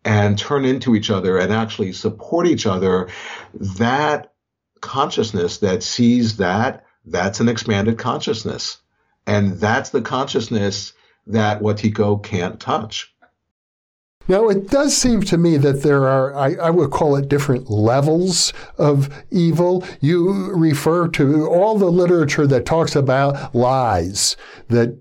[0.04, 3.08] and turn into each other and actually support each other,
[3.54, 4.34] that
[4.82, 8.81] consciousness that sees that, that's an expanded consciousness.
[9.26, 10.92] And that's the consciousness
[11.26, 13.14] that Wetiko can't touch.
[14.28, 17.70] Now, it does seem to me that there are, I, I, would call it different
[17.70, 19.84] levels of evil.
[20.00, 24.36] You refer to all the literature that talks about lies,
[24.68, 24.96] that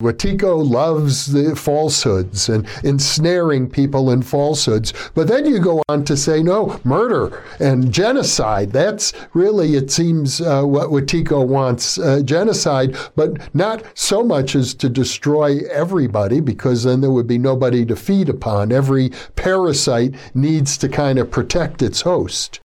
[0.00, 4.92] Wetiko loves the falsehoods and ensnaring people in falsehoods.
[5.14, 8.72] But then you go on to say, no, murder and genocide.
[8.72, 14.74] That's really, it seems, uh, what Wetiko wants uh, genocide, but not so much as
[14.74, 18.72] to destroy everybody, because then there would be nobody to feed upon.
[18.72, 22.60] Every parasite needs to kind of protect its host.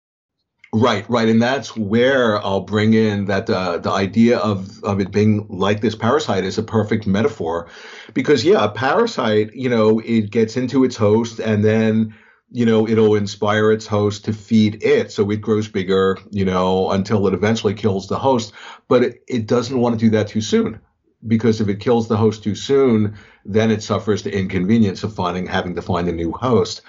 [0.73, 5.11] Right, right, and that's where I'll bring in that uh, the idea of of it
[5.11, 7.69] being like this parasite is a perfect metaphor,
[8.15, 12.15] because yeah, a parasite, you know, it gets into its host and then
[12.53, 16.91] you know it'll inspire its host to feed it, so it grows bigger, you know,
[16.93, 18.53] until it eventually kills the host,
[18.87, 20.79] but it, it doesn't want to do that too soon.
[21.27, 23.15] Because if it kills the host too soon,
[23.45, 26.81] then it suffers the inconvenience of finding having to find a new host.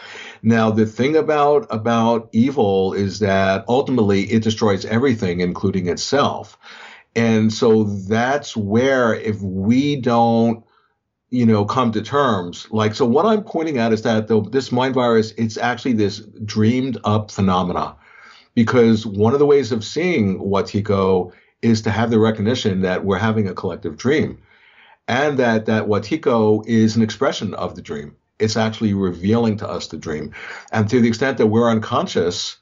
[0.43, 6.57] Now, the thing about about evil is that ultimately it destroys everything, including itself.
[7.15, 10.63] And so that's where if we don't
[11.29, 14.69] you know come to terms like so what i'm pointing out is that the, this
[14.69, 17.95] mind virus it's actually this dreamed up phenomena
[18.53, 21.31] because one of the ways of seeing Wetiko
[21.61, 24.41] is to have the recognition that we're having a collective dream
[25.07, 28.15] and that that Wetiko is an expression of the dream.
[28.41, 30.33] It's actually revealing to us the dream.
[30.71, 32.57] And to the extent that we're unconscious,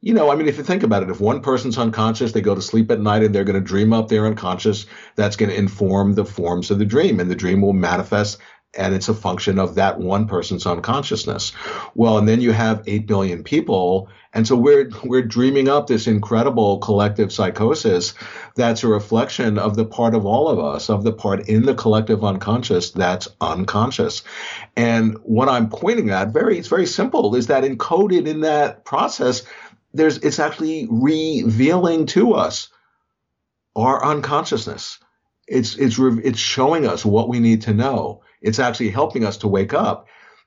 [0.00, 2.54] you know, I mean, if you think about it, if one person's unconscious, they go
[2.54, 5.56] to sleep at night and they're going to dream up their unconscious, that's going to
[5.56, 8.38] inform the forms of the dream, and the dream will manifest
[8.76, 11.52] and it's a function of that one person's unconsciousness.
[11.94, 14.08] Well, and then you have 8 billion people.
[14.32, 18.14] And so we're, we're dreaming up this incredible collective psychosis
[18.54, 21.74] that's a reflection of the part of all of us, of the part in the
[21.74, 24.22] collective unconscious that's unconscious.
[24.76, 29.42] And what I'm pointing at, very, it's very simple, is that encoded in that process,
[29.94, 32.68] there's, it's actually revealing to us
[33.74, 34.98] our unconsciousness.
[35.48, 38.22] It's, it's, it's showing us what we need to know.
[38.46, 40.06] It's actually helping us to wake up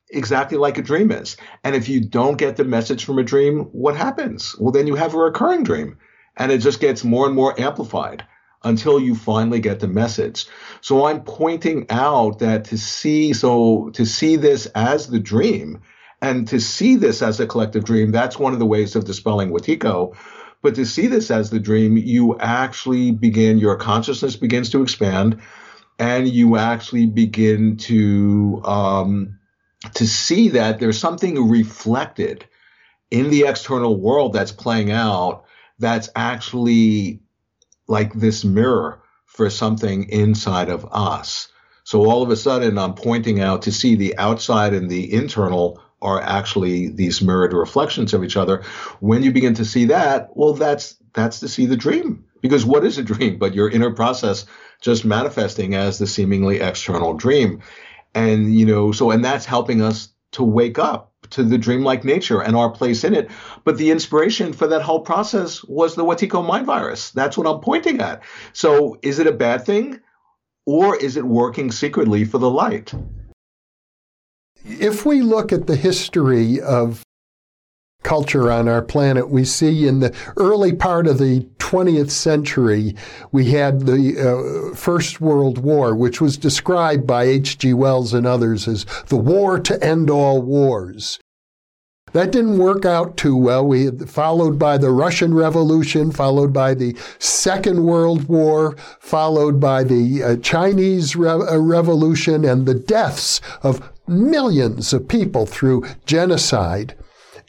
[0.09, 1.37] exactly like a dream is.
[1.63, 4.55] And if you don't get the message from a dream, what happens?
[4.57, 5.97] Well, then you have a recurring dream
[6.37, 8.25] and it just gets more and more amplified
[8.63, 10.47] until you finally get the message.
[10.81, 15.81] So I'm pointing out that to see, so to see this as the dream
[16.21, 19.51] and to see this as a collective dream, that's one of the ways of dispelling
[19.51, 20.15] Wetiko.
[20.61, 25.41] But to see this as the dream, you actually begin, your consciousness begins to expand
[25.99, 29.39] and you actually begin to um,
[29.93, 32.45] to see that there's something reflected
[33.11, 35.43] in the external world that's playing out
[35.77, 37.21] that's actually
[37.87, 41.47] like this mirror for something inside of us.
[41.83, 45.81] So all of a sudden, I'm pointing out to see the outside and the internal
[46.01, 48.63] are actually these mirrored reflections of each other.
[48.99, 52.25] When you begin to see that, well, that's that's to see the dream.
[52.41, 54.45] Because what is a dream but your inner process
[54.81, 57.61] just manifesting as the seemingly external dream?
[58.15, 62.41] And, you know, so, and that's helping us to wake up to the dreamlike nature
[62.41, 63.29] and our place in it.
[63.63, 67.11] But the inspiration for that whole process was the Wetiko mind virus.
[67.11, 68.23] That's what I'm pointing at.
[68.53, 69.99] So is it a bad thing
[70.65, 72.93] or is it working secretly for the light?
[74.65, 77.03] If we look at the history of
[78.03, 79.29] culture on our planet.
[79.29, 82.95] We see in the early part of the 20th century,
[83.31, 87.73] we had the uh, First World War, which was described by H.G.
[87.73, 91.19] Wells and others as the war to end all wars.
[92.13, 93.65] That didn't work out too well.
[93.65, 99.83] We had followed by the Russian Revolution, followed by the Second World War, followed by
[99.83, 106.95] the uh, Chinese Re- uh, Revolution, and the deaths of millions of people through genocide.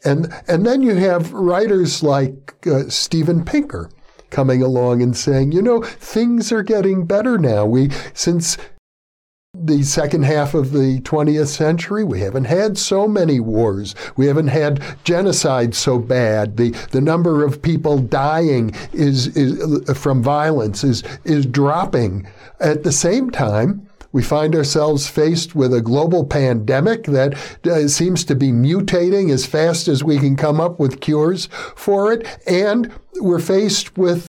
[0.05, 3.90] And, and then you have writers like uh, Steven Pinker
[4.30, 7.66] coming along and saying, you know, things are getting better now.
[7.66, 8.57] We, since
[9.53, 13.94] the second half of the 20th century, we haven't had so many wars.
[14.16, 16.57] We haven't had genocide so bad.
[16.57, 22.26] The, the number of people dying is, is, from violence is, is dropping.
[22.61, 27.35] At the same time, we find ourselves faced with a global pandemic that
[27.67, 32.13] uh, seems to be mutating as fast as we can come up with cures for
[32.13, 32.27] it.
[32.47, 34.27] And we're faced with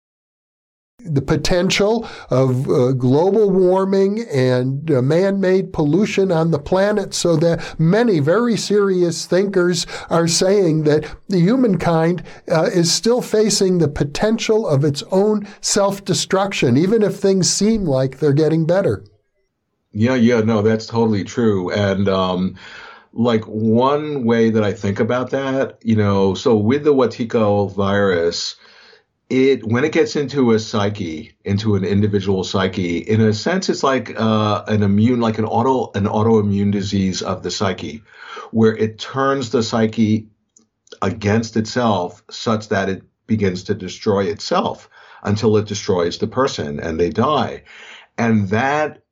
[0.99, 7.79] the potential of uh, global warming and uh, man-made pollution on the planet so that
[7.79, 12.21] many very serious thinkers are saying that the humankind
[12.51, 18.19] uh, is still facing the potential of its own self-destruction even if things seem like
[18.19, 19.03] they're getting better
[19.91, 21.71] yeah, yeah, no, that's totally true.
[21.71, 22.57] And um,
[23.13, 28.55] like one way that I think about that, you know, so with the Wetiko virus,
[29.29, 33.83] it when it gets into a psyche, into an individual psyche, in a sense, it's
[33.83, 38.03] like uh, an immune, like an auto, an autoimmune disease of the psyche,
[38.51, 40.27] where it turns the psyche
[41.01, 44.89] against itself, such that it begins to destroy itself
[45.23, 47.63] until it destroys the person and they die,
[48.17, 49.03] and that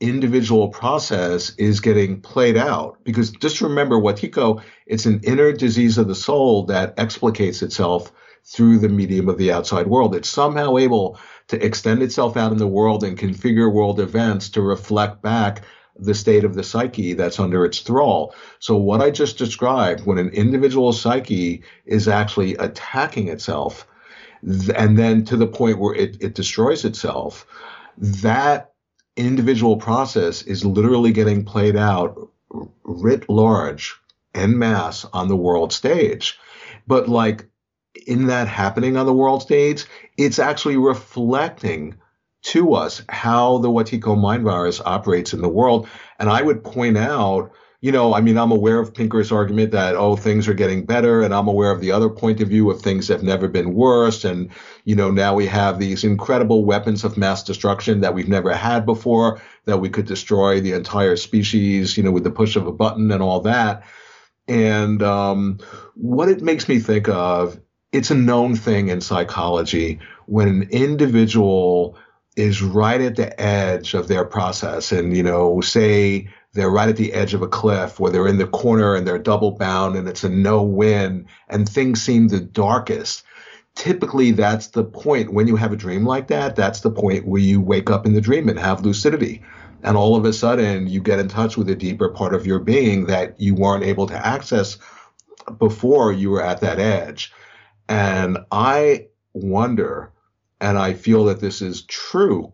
[0.00, 2.98] individual process is getting played out.
[3.04, 8.12] Because just remember, Wetiko, it's an inner disease of the soul that explicates itself
[8.44, 10.14] through the medium of the outside world.
[10.14, 11.18] It's somehow able
[11.48, 15.62] to extend itself out in the world and configure world events to reflect back
[15.96, 18.34] the state of the psyche that's under its thrall.
[18.60, 23.86] So what I just described, when an individual psyche is actually attacking itself,
[24.42, 27.44] and then to the point where it, it destroys itself,
[27.98, 28.72] that
[29.18, 32.30] individual process is literally getting played out
[32.84, 33.96] writ large
[34.34, 36.38] en masse on the world stage.
[36.86, 37.46] But like
[38.06, 39.84] in that happening on the world stage,
[40.16, 41.96] it's actually reflecting
[42.42, 45.88] to us how the Wetiko mind virus operates in the world.
[46.18, 47.50] And I would point out,
[47.80, 51.22] you know, I mean, I'm aware of Pinker's argument that, oh, things are getting better.
[51.22, 54.24] And I'm aware of the other point of view of things have never been worse.
[54.24, 54.50] And,
[54.84, 58.84] you know, now we have these incredible weapons of mass destruction that we've never had
[58.84, 62.72] before, that we could destroy the entire species, you know, with the push of a
[62.72, 63.84] button and all that.
[64.48, 65.58] And um,
[65.94, 67.60] what it makes me think of,
[67.92, 71.96] it's a known thing in psychology when an individual
[72.36, 76.96] is right at the edge of their process and you know say they're right at
[76.96, 80.08] the edge of a cliff where they're in the corner and they're double bound and
[80.08, 83.22] it's a no win and things seem the darkest.
[83.74, 85.32] Typically that's the point.
[85.32, 88.14] When you have a dream like that that's the point where you wake up in
[88.14, 89.42] the dream and have lucidity.
[89.82, 92.58] And all of a sudden you get in touch with a deeper part of your
[92.58, 94.78] being that you weren't able to access
[95.58, 97.32] before you were at that edge.
[97.88, 100.12] And i wonder
[100.60, 102.52] and I feel that this is true,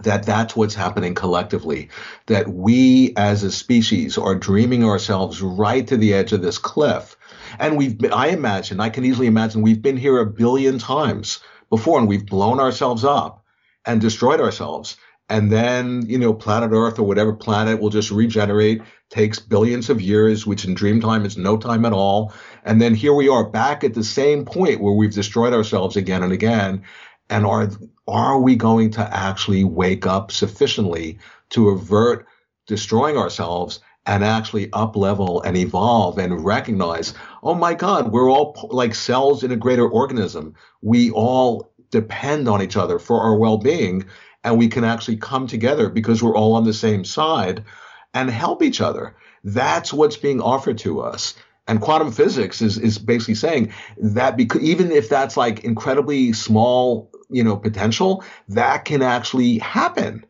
[0.00, 1.88] that that's what's happening collectively,
[2.26, 7.16] that we as a species are dreaming ourselves right to the edge of this cliff.
[7.58, 11.40] And we've been, I imagine, I can easily imagine we've been here a billion times
[11.70, 13.44] before and we've blown ourselves up
[13.84, 14.96] and destroyed ourselves.
[15.28, 20.02] And then, you know, planet Earth or whatever planet will just regenerate, takes billions of
[20.02, 22.34] years, which in dream time is no time at all.
[22.62, 26.22] And then here we are back at the same point where we've destroyed ourselves again
[26.22, 26.82] and again.
[27.30, 27.70] And are,
[28.06, 31.18] are we going to actually wake up sufficiently
[31.50, 32.26] to avert
[32.66, 38.68] destroying ourselves and actually up level and evolve and recognize, oh my God, we're all
[38.70, 40.54] like cells in a greater organism.
[40.82, 44.04] We all depend on each other for our well being,
[44.42, 47.64] and we can actually come together because we're all on the same side
[48.12, 49.16] and help each other.
[49.42, 51.34] That's what's being offered to us.
[51.66, 57.10] And quantum physics is, is basically saying that because even if that's like incredibly small
[57.30, 60.24] you know, potential, that can actually happen.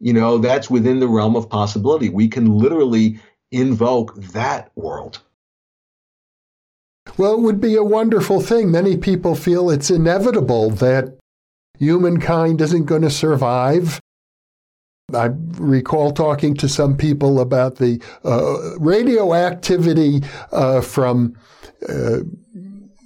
[0.00, 2.08] You know, that's within the realm of possibility.
[2.08, 3.20] We can literally
[3.50, 5.20] invoke that world.
[7.16, 8.70] Well, it would be a wonderful thing.
[8.70, 11.18] Many people feel it's inevitable that
[11.78, 14.00] humankind isn't going to survive.
[15.14, 21.36] I recall talking to some people about the uh, radioactivity uh, from
[21.88, 22.18] uh,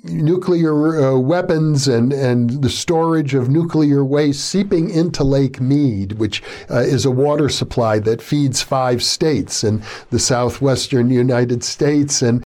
[0.04, 6.42] nuclear uh, weapons and, and the storage of nuclear waste seeping into Lake Mead, which
[6.70, 12.22] uh, is a water supply that feeds five states in the southwestern United States.
[12.22, 12.45] And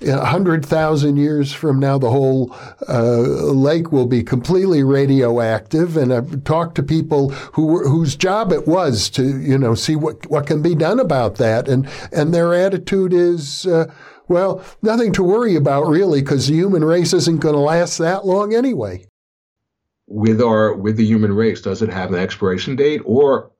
[0.00, 2.54] 100,000 years from now, the whole
[2.86, 5.96] uh, lake will be completely radioactive.
[5.96, 10.30] And I've talked to people who whose job it was to, you know, see what,
[10.30, 11.66] what can be done about that.
[11.66, 13.90] And, and their attitude is, uh,
[14.28, 18.26] well, nothing to worry about really, because the human race isn't going to last that
[18.26, 19.06] long anyway.
[20.08, 23.50] With our with the human race, does it have an expiration date, or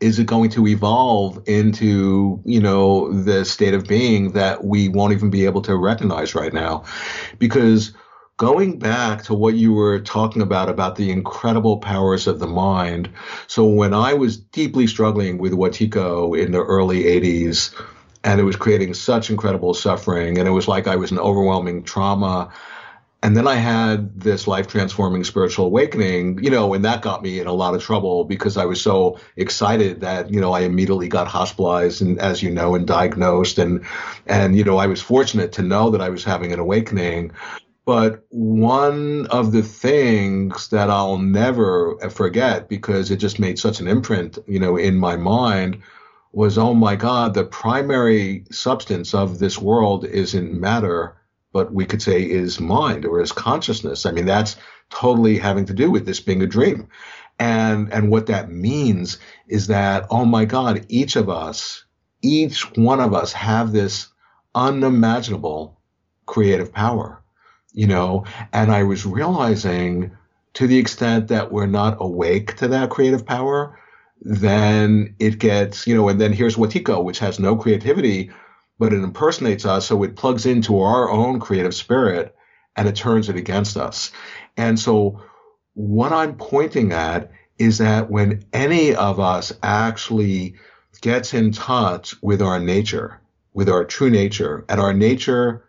[0.00, 5.12] is it going to evolve into you know the state of being that we won't
[5.12, 6.84] even be able to recognize right now?
[7.38, 7.92] Because
[8.38, 13.10] going back to what you were talking about about the incredible powers of the mind.
[13.46, 17.74] So when I was deeply struggling with Wetiko in the early 80s,
[18.24, 21.82] and it was creating such incredible suffering and it was like i was an overwhelming
[21.82, 22.52] trauma
[23.22, 27.40] and then i had this life transforming spiritual awakening you know and that got me
[27.40, 31.08] in a lot of trouble because i was so excited that you know i immediately
[31.08, 33.58] got hospitalized and as you know and diagnosed.
[33.58, 33.84] And
[34.26, 37.32] and you know i was fortunate to know that i was having an awakening.
[37.86, 43.88] But one of the things that I'll never forget because it just made such an
[43.88, 45.82] imprint, you know, in my mind
[46.32, 51.16] was, oh my God, the primary substance of this world isn't matter,
[51.52, 54.06] but we could say is mind or is consciousness.
[54.06, 54.56] I mean, that's
[54.90, 56.88] totally having to do with this being a dream.
[57.38, 61.84] And, and what that means is that, oh my God, each of us,
[62.22, 64.08] each one of us have this
[64.54, 65.80] unimaginable
[66.26, 67.22] creative power,
[67.72, 70.12] you know, and I was realizing
[70.54, 73.78] to the extent that we're not awake to that creative power,
[74.20, 78.30] then it gets, you know, and then here's Wetiko, which has no creativity,
[78.80, 79.86] but it impersonates us.
[79.86, 82.34] So it plugs into our own creative spirit
[82.74, 84.10] and it turns it against us.
[84.56, 85.20] And so
[85.74, 90.54] what I'm pointing at is that when any of us actually
[91.02, 93.20] gets in touch with our nature,
[93.52, 95.64] with our true nature, and our nature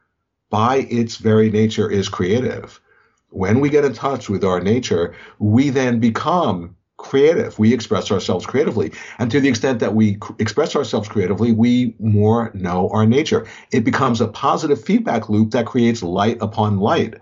[0.49, 2.79] by its very nature is creative.
[3.29, 7.57] When we get in touch with our nature, we then become creative.
[7.59, 8.91] We express ourselves creatively.
[9.19, 13.47] And to the extent that we express ourselves creatively, we more know our nature.
[13.71, 17.15] It becomes a positive feedback loop that creates light upon light,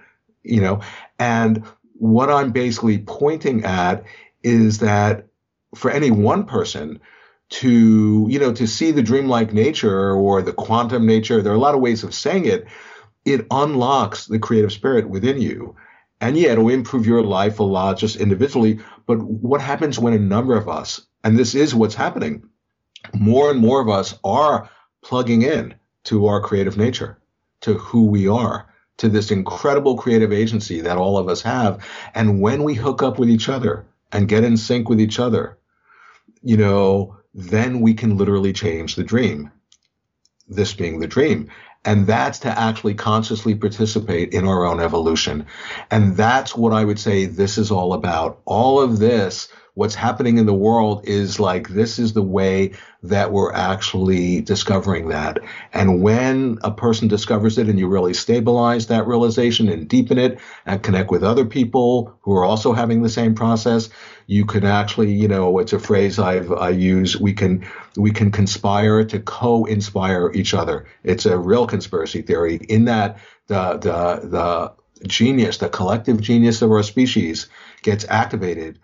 [0.44, 0.82] you know,
[1.18, 1.64] and
[2.00, 4.04] what I'm basically pointing at
[4.42, 5.28] is that
[5.76, 7.00] for any one person
[7.50, 11.60] to, you know, to see the dreamlike nature or the quantum nature, there are a
[11.60, 12.68] lot of ways of saying it.
[13.26, 15.76] It unlocks the creative spirit within you.
[16.22, 18.80] And yeah, it'll improve your life a lot just individually.
[19.10, 22.48] But what happens when a number of us, and this is what's happening,
[23.12, 24.70] more and more of us are
[25.04, 27.18] plugging in to our creative nature,
[27.62, 31.84] to who we are to this incredible creative agency that all of us have.
[32.14, 35.58] And when we hook up with each other and get in sync with each other,
[36.44, 39.52] you know, then we can literally change the dream.
[40.48, 41.50] This being the dream.
[41.86, 45.46] And that's to actually consciously participate in our own evolution.
[45.90, 48.42] And that's what I would say this is all about.
[48.46, 49.48] All of this
[49.80, 55.08] what's happening in the world is like this is the way that we're actually discovering
[55.08, 55.40] that.
[55.72, 60.38] And when a person discovers it and you really stabilize that realization and deepen it
[60.66, 63.88] and connect with other people who are also having the same process,
[64.28, 67.66] you can actually, you know, it's a phrase I've I use, we can
[67.96, 70.88] we can conspire to co-inspire each other.
[71.06, 73.18] It's a real conspiracy theory in that
[73.48, 77.48] the the the genius, the collective genius of our species
[77.82, 78.78] gets activated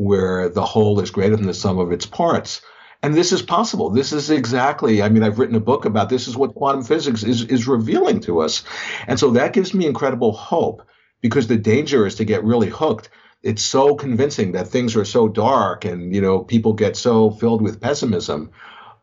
[0.00, 2.62] where the whole is greater than the sum of its parts.
[3.02, 3.90] And this is possible.
[3.90, 7.22] This is exactly, I mean, I've written a book about this is what quantum physics
[7.22, 8.64] is, is revealing to us.
[9.06, 10.86] And so that gives me incredible hope
[11.20, 13.10] because the danger is to get really hooked.
[13.42, 17.60] It's so convincing that things are so dark and, you know, people get so filled
[17.60, 18.52] with pessimism.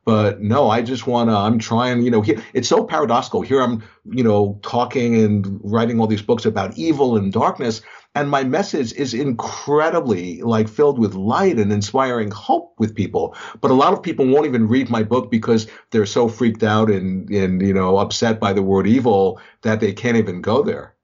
[0.04, 3.42] But no, I just want to, I'm trying, you know, here, it's so paradoxical.
[3.42, 7.82] Here I'm, you know, talking and writing all these books about evil and darkness
[8.18, 13.36] and my message is incredibly like filled with light and inspiring hope with people.
[13.62, 16.90] But a lot of people won't even read my book because they're so freaked out
[16.90, 20.97] and and you know upset by the word evil that they can't even go there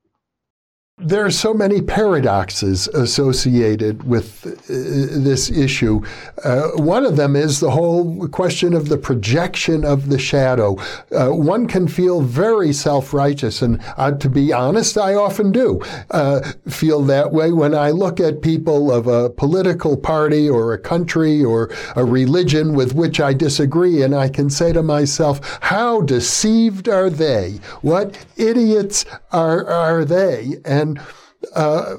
[1.04, 6.02] there are so many paradoxes associated with uh, this issue.
[6.44, 10.78] Uh, one of them is the whole question of the projection of the shadow.
[11.12, 15.82] Uh, one can feel very self-righteous, and uh, to be honest, I often do
[16.12, 20.80] uh, feel that way when I look at people of a political party or a
[20.80, 26.02] country or a religion with which I disagree, and I can say to myself, how
[26.02, 27.60] deceived are they?
[27.82, 30.58] What idiots are, are they?
[30.64, 31.96] And and uh,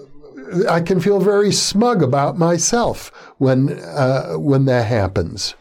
[0.69, 5.55] I can feel very smug about myself when uh, when that happens.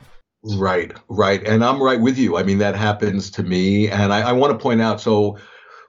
[0.58, 2.38] Right, right, and I'm right with you.
[2.38, 5.00] I mean, that happens to me, and I, I want to point out.
[5.00, 5.38] So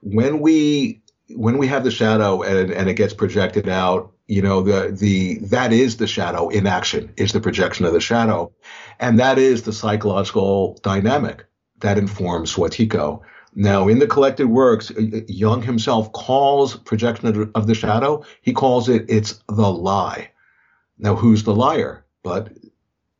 [0.02, 4.62] when we when we have the shadow and and it gets projected out, you know,
[4.62, 7.12] the the that is the shadow in action.
[7.16, 8.52] Is the projection of the shadow,
[9.00, 11.44] and that is the psychological dynamic
[11.80, 13.20] that informs Wetiko.
[13.54, 18.52] Now, in the collected works, uh, uh, Jung himself calls projection of the shadow, he
[18.52, 20.30] calls it, it's the lie.
[20.98, 22.04] Now, who's the liar?
[22.22, 22.50] But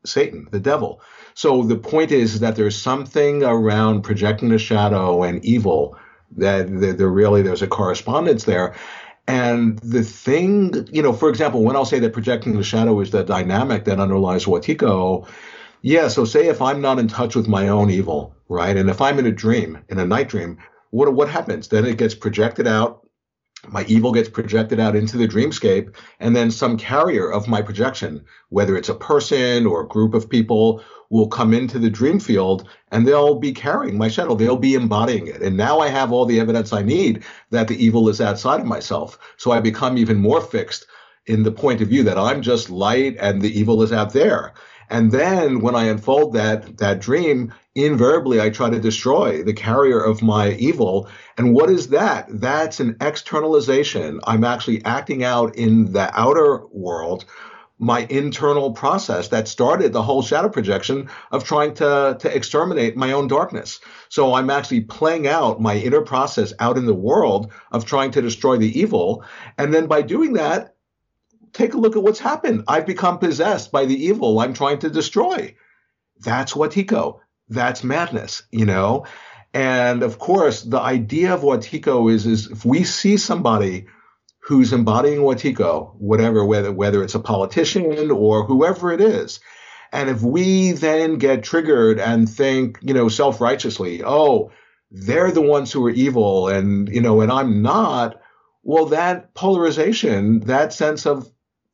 [0.05, 1.01] Satan, the devil.
[1.35, 5.97] So the point is that there's something around projecting the shadow and evil
[6.37, 8.75] that there really, there's a correspondence there.
[9.27, 13.11] And the thing, you know, for example, when I'll say that projecting the shadow is
[13.11, 15.27] the dynamic that underlies Wetiko,
[15.81, 18.77] yeah, so say if I'm not in touch with my own evil, right?
[18.77, 20.59] And if I'm in a dream, in a night dream,
[20.91, 21.69] what what happens?
[21.69, 23.01] Then it gets projected out.
[23.67, 28.25] My evil gets projected out into the dreamscape, and then some carrier of my projection,
[28.51, 32.69] whether it's a person or a group of people, will come into the dream field
[32.91, 34.35] and they'll be carrying my shadow.
[34.35, 35.43] They'll be embodying it.
[35.43, 38.67] And now I have all the evidence I need that the evil is outside of
[38.67, 39.19] myself.
[39.37, 40.87] So I become even more fixed
[41.27, 44.55] in the point of view that I'm just light and the evil is out there.
[44.91, 50.01] And then when I unfold that that dream, invariably I try to destroy the carrier
[50.01, 51.09] of my evil.
[51.37, 52.27] And what is that?
[52.29, 54.21] That's an externalization.
[54.25, 57.25] I'm actually acting out in the outer world
[57.79, 63.13] my internal process that started the whole shadow projection of trying to, to exterminate my
[63.13, 63.81] own darkness.
[64.09, 68.23] So I'm actually playing out my inner process out in the world of trying to
[68.23, 69.25] destroy the evil.
[69.59, 70.74] And then by doing that,
[71.55, 72.65] take a look at what's happened.
[72.69, 75.55] I've become possessed by the evil I'm trying to destroy.
[76.21, 77.21] That's Wetiko.
[77.49, 79.07] That's madness, you know?
[79.55, 83.87] And of course, the idea of Wetiko is, is if we see somebody
[84.41, 89.41] who's embodying Wetiko, whatever, whether, whether it's a politician or whoever it is,
[89.93, 94.51] and if we then get triggered and think, you know, self-righteously, oh,
[94.91, 98.21] they're the ones who are evil and, you know, and I'm not,
[98.65, 101.31] well, that polarization, that sense of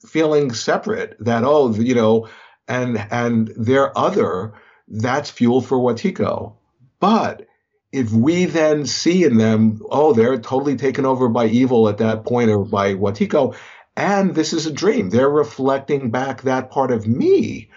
[0.07, 2.29] feeling separate, that, oh, you know,
[2.69, 4.55] and, and they're other,
[4.89, 6.55] that's fuel for Wetiko.
[7.01, 7.47] But
[7.93, 12.25] if we then see in them, oh, they're totally taken over by evil at that
[12.25, 13.57] point or by Wetiko,
[13.97, 17.69] and this is a dream, they're reflecting back that part of me,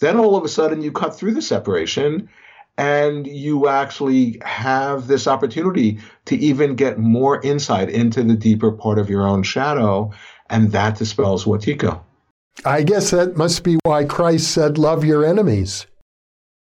[0.00, 2.28] then all of a sudden you cut through the separation
[2.76, 8.98] and you actually have this opportunity to even get more insight into the deeper part
[8.98, 10.10] of your own shadow,
[10.50, 12.00] and that dispels Wetiko.
[12.64, 15.86] I guess that must be why Christ said, Love your enemies.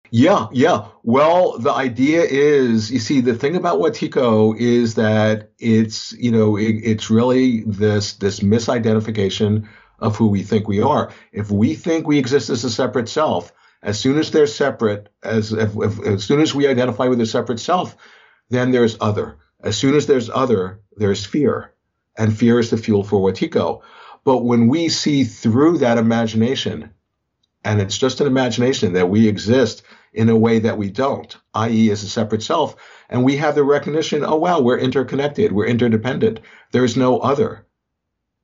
[0.09, 0.87] Yeah, yeah.
[1.03, 6.57] Well, the idea is, you see, the thing about Wetiko is that it's, you know,
[6.57, 9.67] it, it's really this this misidentification
[9.99, 11.11] of who we think we are.
[11.31, 13.51] If we think we exist as a separate self,
[13.83, 17.25] as soon as they're separate, as if, if, as soon as we identify with a
[17.25, 17.95] separate self,
[18.49, 19.37] then there's other.
[19.61, 21.73] As soon as there's other, there's fear,
[22.17, 23.81] and fear is the fuel for Wetiko.
[24.23, 26.91] But when we see through that imagination,
[27.63, 31.91] and it's just an imagination that we exist in a way that we don't, i.e.,
[31.91, 32.75] as a separate self.
[33.09, 36.39] And we have the recognition, oh, wow, we're interconnected, we're interdependent.
[36.71, 37.65] There's no other.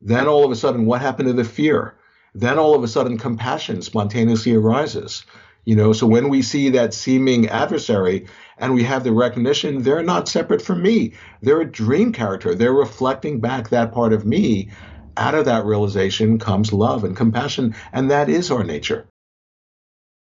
[0.01, 1.95] Then all of a sudden, what happened to the fear?
[2.35, 5.23] Then all of a sudden, compassion spontaneously arises.
[5.65, 8.25] You know, so when we see that seeming adversary
[8.57, 11.13] and we have the recognition, they're not separate from me.
[11.41, 12.53] They're a dream character.
[12.53, 14.69] They're reflecting back that part of me.
[15.15, 19.07] Out of that realization comes love and compassion, and that is our nature.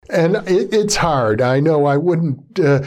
[0.09, 1.41] And it, it's hard.
[1.41, 2.59] I know I wouldn't.
[2.59, 2.83] Uh,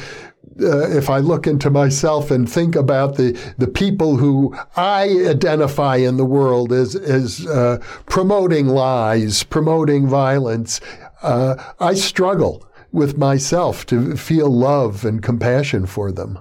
[0.60, 5.96] uh, if I look into myself and think about the, the people who I identify
[5.96, 10.80] in the world as, as uh, promoting lies, promoting violence,
[11.22, 16.38] uh, I struggle with myself to feel love and compassion for them.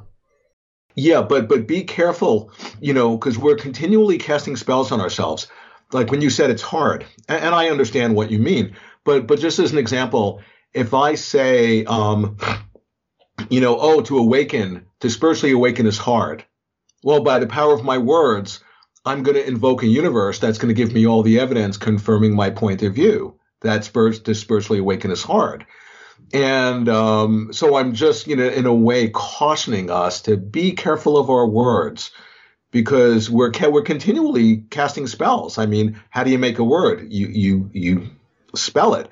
[0.95, 2.51] Yeah, but but be careful,
[2.81, 5.47] you know, because we're continually casting spells on ourselves.
[5.93, 8.75] Like when you said it's hard, and, and I understand what you mean,
[9.05, 10.41] but but just as an example,
[10.73, 12.37] if I say, um,
[13.49, 16.43] you know, oh, to awaken, to spiritually awaken is hard.
[17.03, 18.59] Well, by the power of my words,
[19.05, 22.35] I'm going to invoke a universe that's going to give me all the evidence confirming
[22.35, 25.65] my point of view that spurs to spiritually awaken is hard.
[26.33, 31.17] And um, so I'm just, you know, in a way, cautioning us to be careful
[31.17, 32.11] of our words
[32.71, 35.57] because we're we're continually casting spells.
[35.57, 37.11] I mean, how do you make a word?
[37.11, 38.09] You you you
[38.55, 39.09] spell it.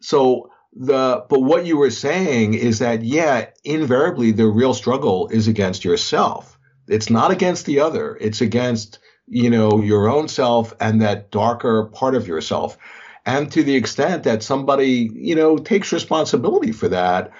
[0.00, 5.46] So the but what you were saying is that yeah invariably the real struggle is
[5.46, 11.02] against yourself it's not against the other it's against you know your own self and
[11.02, 12.78] that darker part of yourself
[13.24, 17.30] and to the extent that somebody you know takes responsibility for that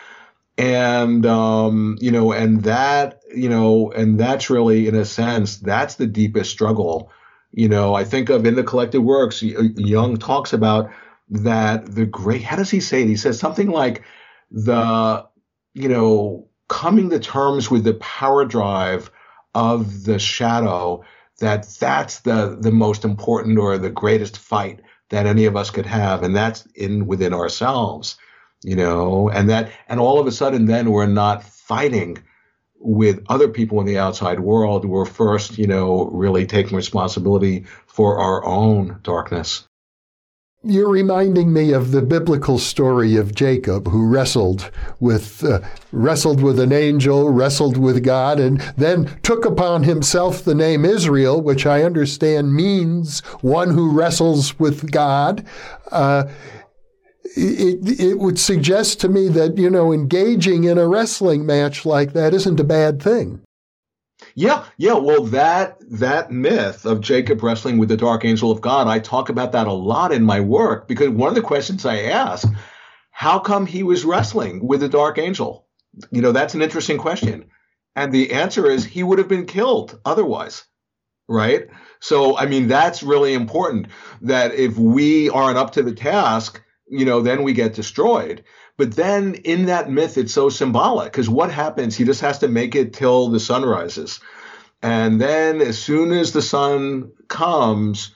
[0.59, 5.95] and um you know and that you know and that's really in a sense that's
[5.95, 7.11] the deepest struggle
[7.53, 10.91] you know i think of in the collected works Jung talks about
[11.33, 13.09] that the great, how does he say it?
[13.09, 14.03] He says something like
[14.51, 15.27] the,
[15.75, 19.11] you know, coming to terms with the power drive
[19.55, 21.03] of the shadow,
[21.41, 24.81] that that's the, the most important or the greatest fight
[25.13, 26.23] that any of us could have.
[26.23, 28.17] And that's in within ourselves,
[28.65, 32.17] you know, and that, and all of a sudden then we're not fighting
[32.79, 34.87] with other people in the outside world.
[34.87, 39.69] We're first, you know, really taking responsibility for our own darkness.
[40.65, 45.59] You're reminding me of the biblical story of Jacob who wrestled with uh,
[45.91, 51.43] wrestled with an angel, wrestled with God, and then took upon himself the name Israel,
[51.43, 55.45] which I understand means one who wrestles with God.
[55.91, 56.25] Uh,
[57.35, 62.13] it, it would suggest to me that you know engaging in a wrestling match like
[62.13, 63.41] that isn't a bad thing.
[64.35, 64.95] Yeah, yeah.
[64.95, 69.29] Well, that that myth of Jacob wrestling with the dark angel of God, I talk
[69.29, 72.49] about that a lot in my work because one of the questions I ask,
[73.11, 75.67] how come he was wrestling with the dark angel?
[76.11, 77.51] You know, that's an interesting question.
[77.95, 80.65] And the answer is he would have been killed otherwise.
[81.29, 81.69] Right?
[82.01, 83.87] So, I mean, that's really important
[84.23, 88.45] that if we aren't up to the task, you know, then we get destroyed.
[88.83, 91.95] But then in that myth, it's so symbolic because what happens?
[91.95, 94.19] He just has to make it till the sun rises.
[94.83, 98.13] And then as soon as the sun comes,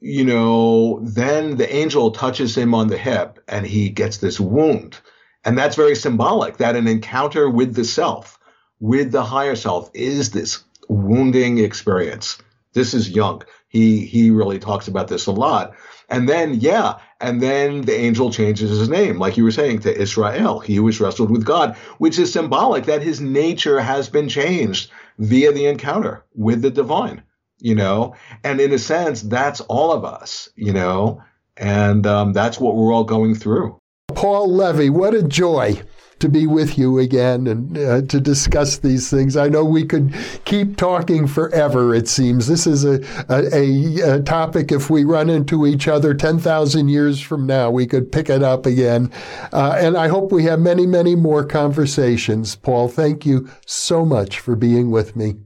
[0.00, 4.96] you know, then the angel touches him on the hip and he gets this wound.
[5.44, 8.38] And that's very symbolic that an encounter with the self
[8.80, 12.38] with the higher self is this wounding experience.
[12.72, 13.42] This is Jung.
[13.68, 15.74] He he really talks about this a lot.
[16.08, 20.00] And then, yeah, and then the angel changes his name, like you were saying, to
[20.00, 20.60] Israel.
[20.60, 25.52] He was wrestled with God, which is symbolic that his nature has been changed via
[25.52, 27.22] the encounter with the divine,
[27.58, 28.14] you know?
[28.44, 31.22] And in a sense, that's all of us, you know?
[31.56, 33.78] And um, that's what we're all going through.
[34.14, 35.82] Paul Levy, what a joy
[36.20, 39.36] to be with you again and uh, to discuss these things.
[39.36, 40.14] I know we could
[40.44, 42.46] keep talking forever, it seems.
[42.46, 47.46] This is a, a, a topic, if we run into each other 10,000 years from
[47.46, 49.10] now, we could pick it up again.
[49.52, 52.56] Uh, and I hope we have many, many more conversations.
[52.56, 55.36] Paul, thank you so much for being with me.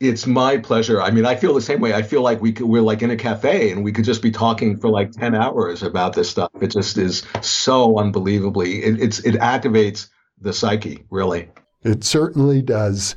[0.00, 1.02] It's my pleasure.
[1.02, 1.92] I mean, I feel the same way.
[1.92, 4.30] I feel like we could, we're like in a cafe and we could just be
[4.30, 6.50] talking for like 10 hours about this stuff.
[6.62, 10.08] It just is so unbelievably, it, it's, it activates
[10.40, 11.50] the psyche, really.
[11.82, 13.14] It certainly does.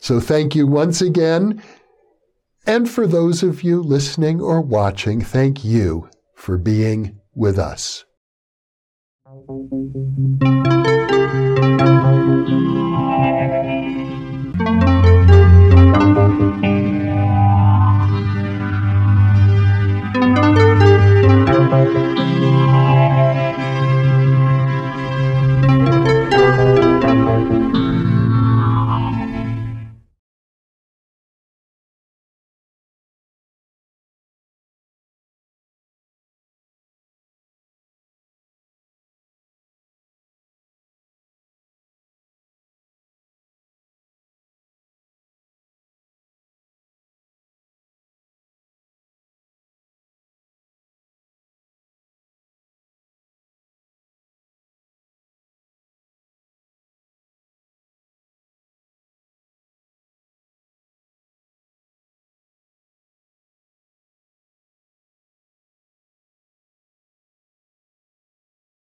[0.00, 1.62] So thank you once again.
[2.66, 8.04] And for those of you listening or watching, thank you for being with us.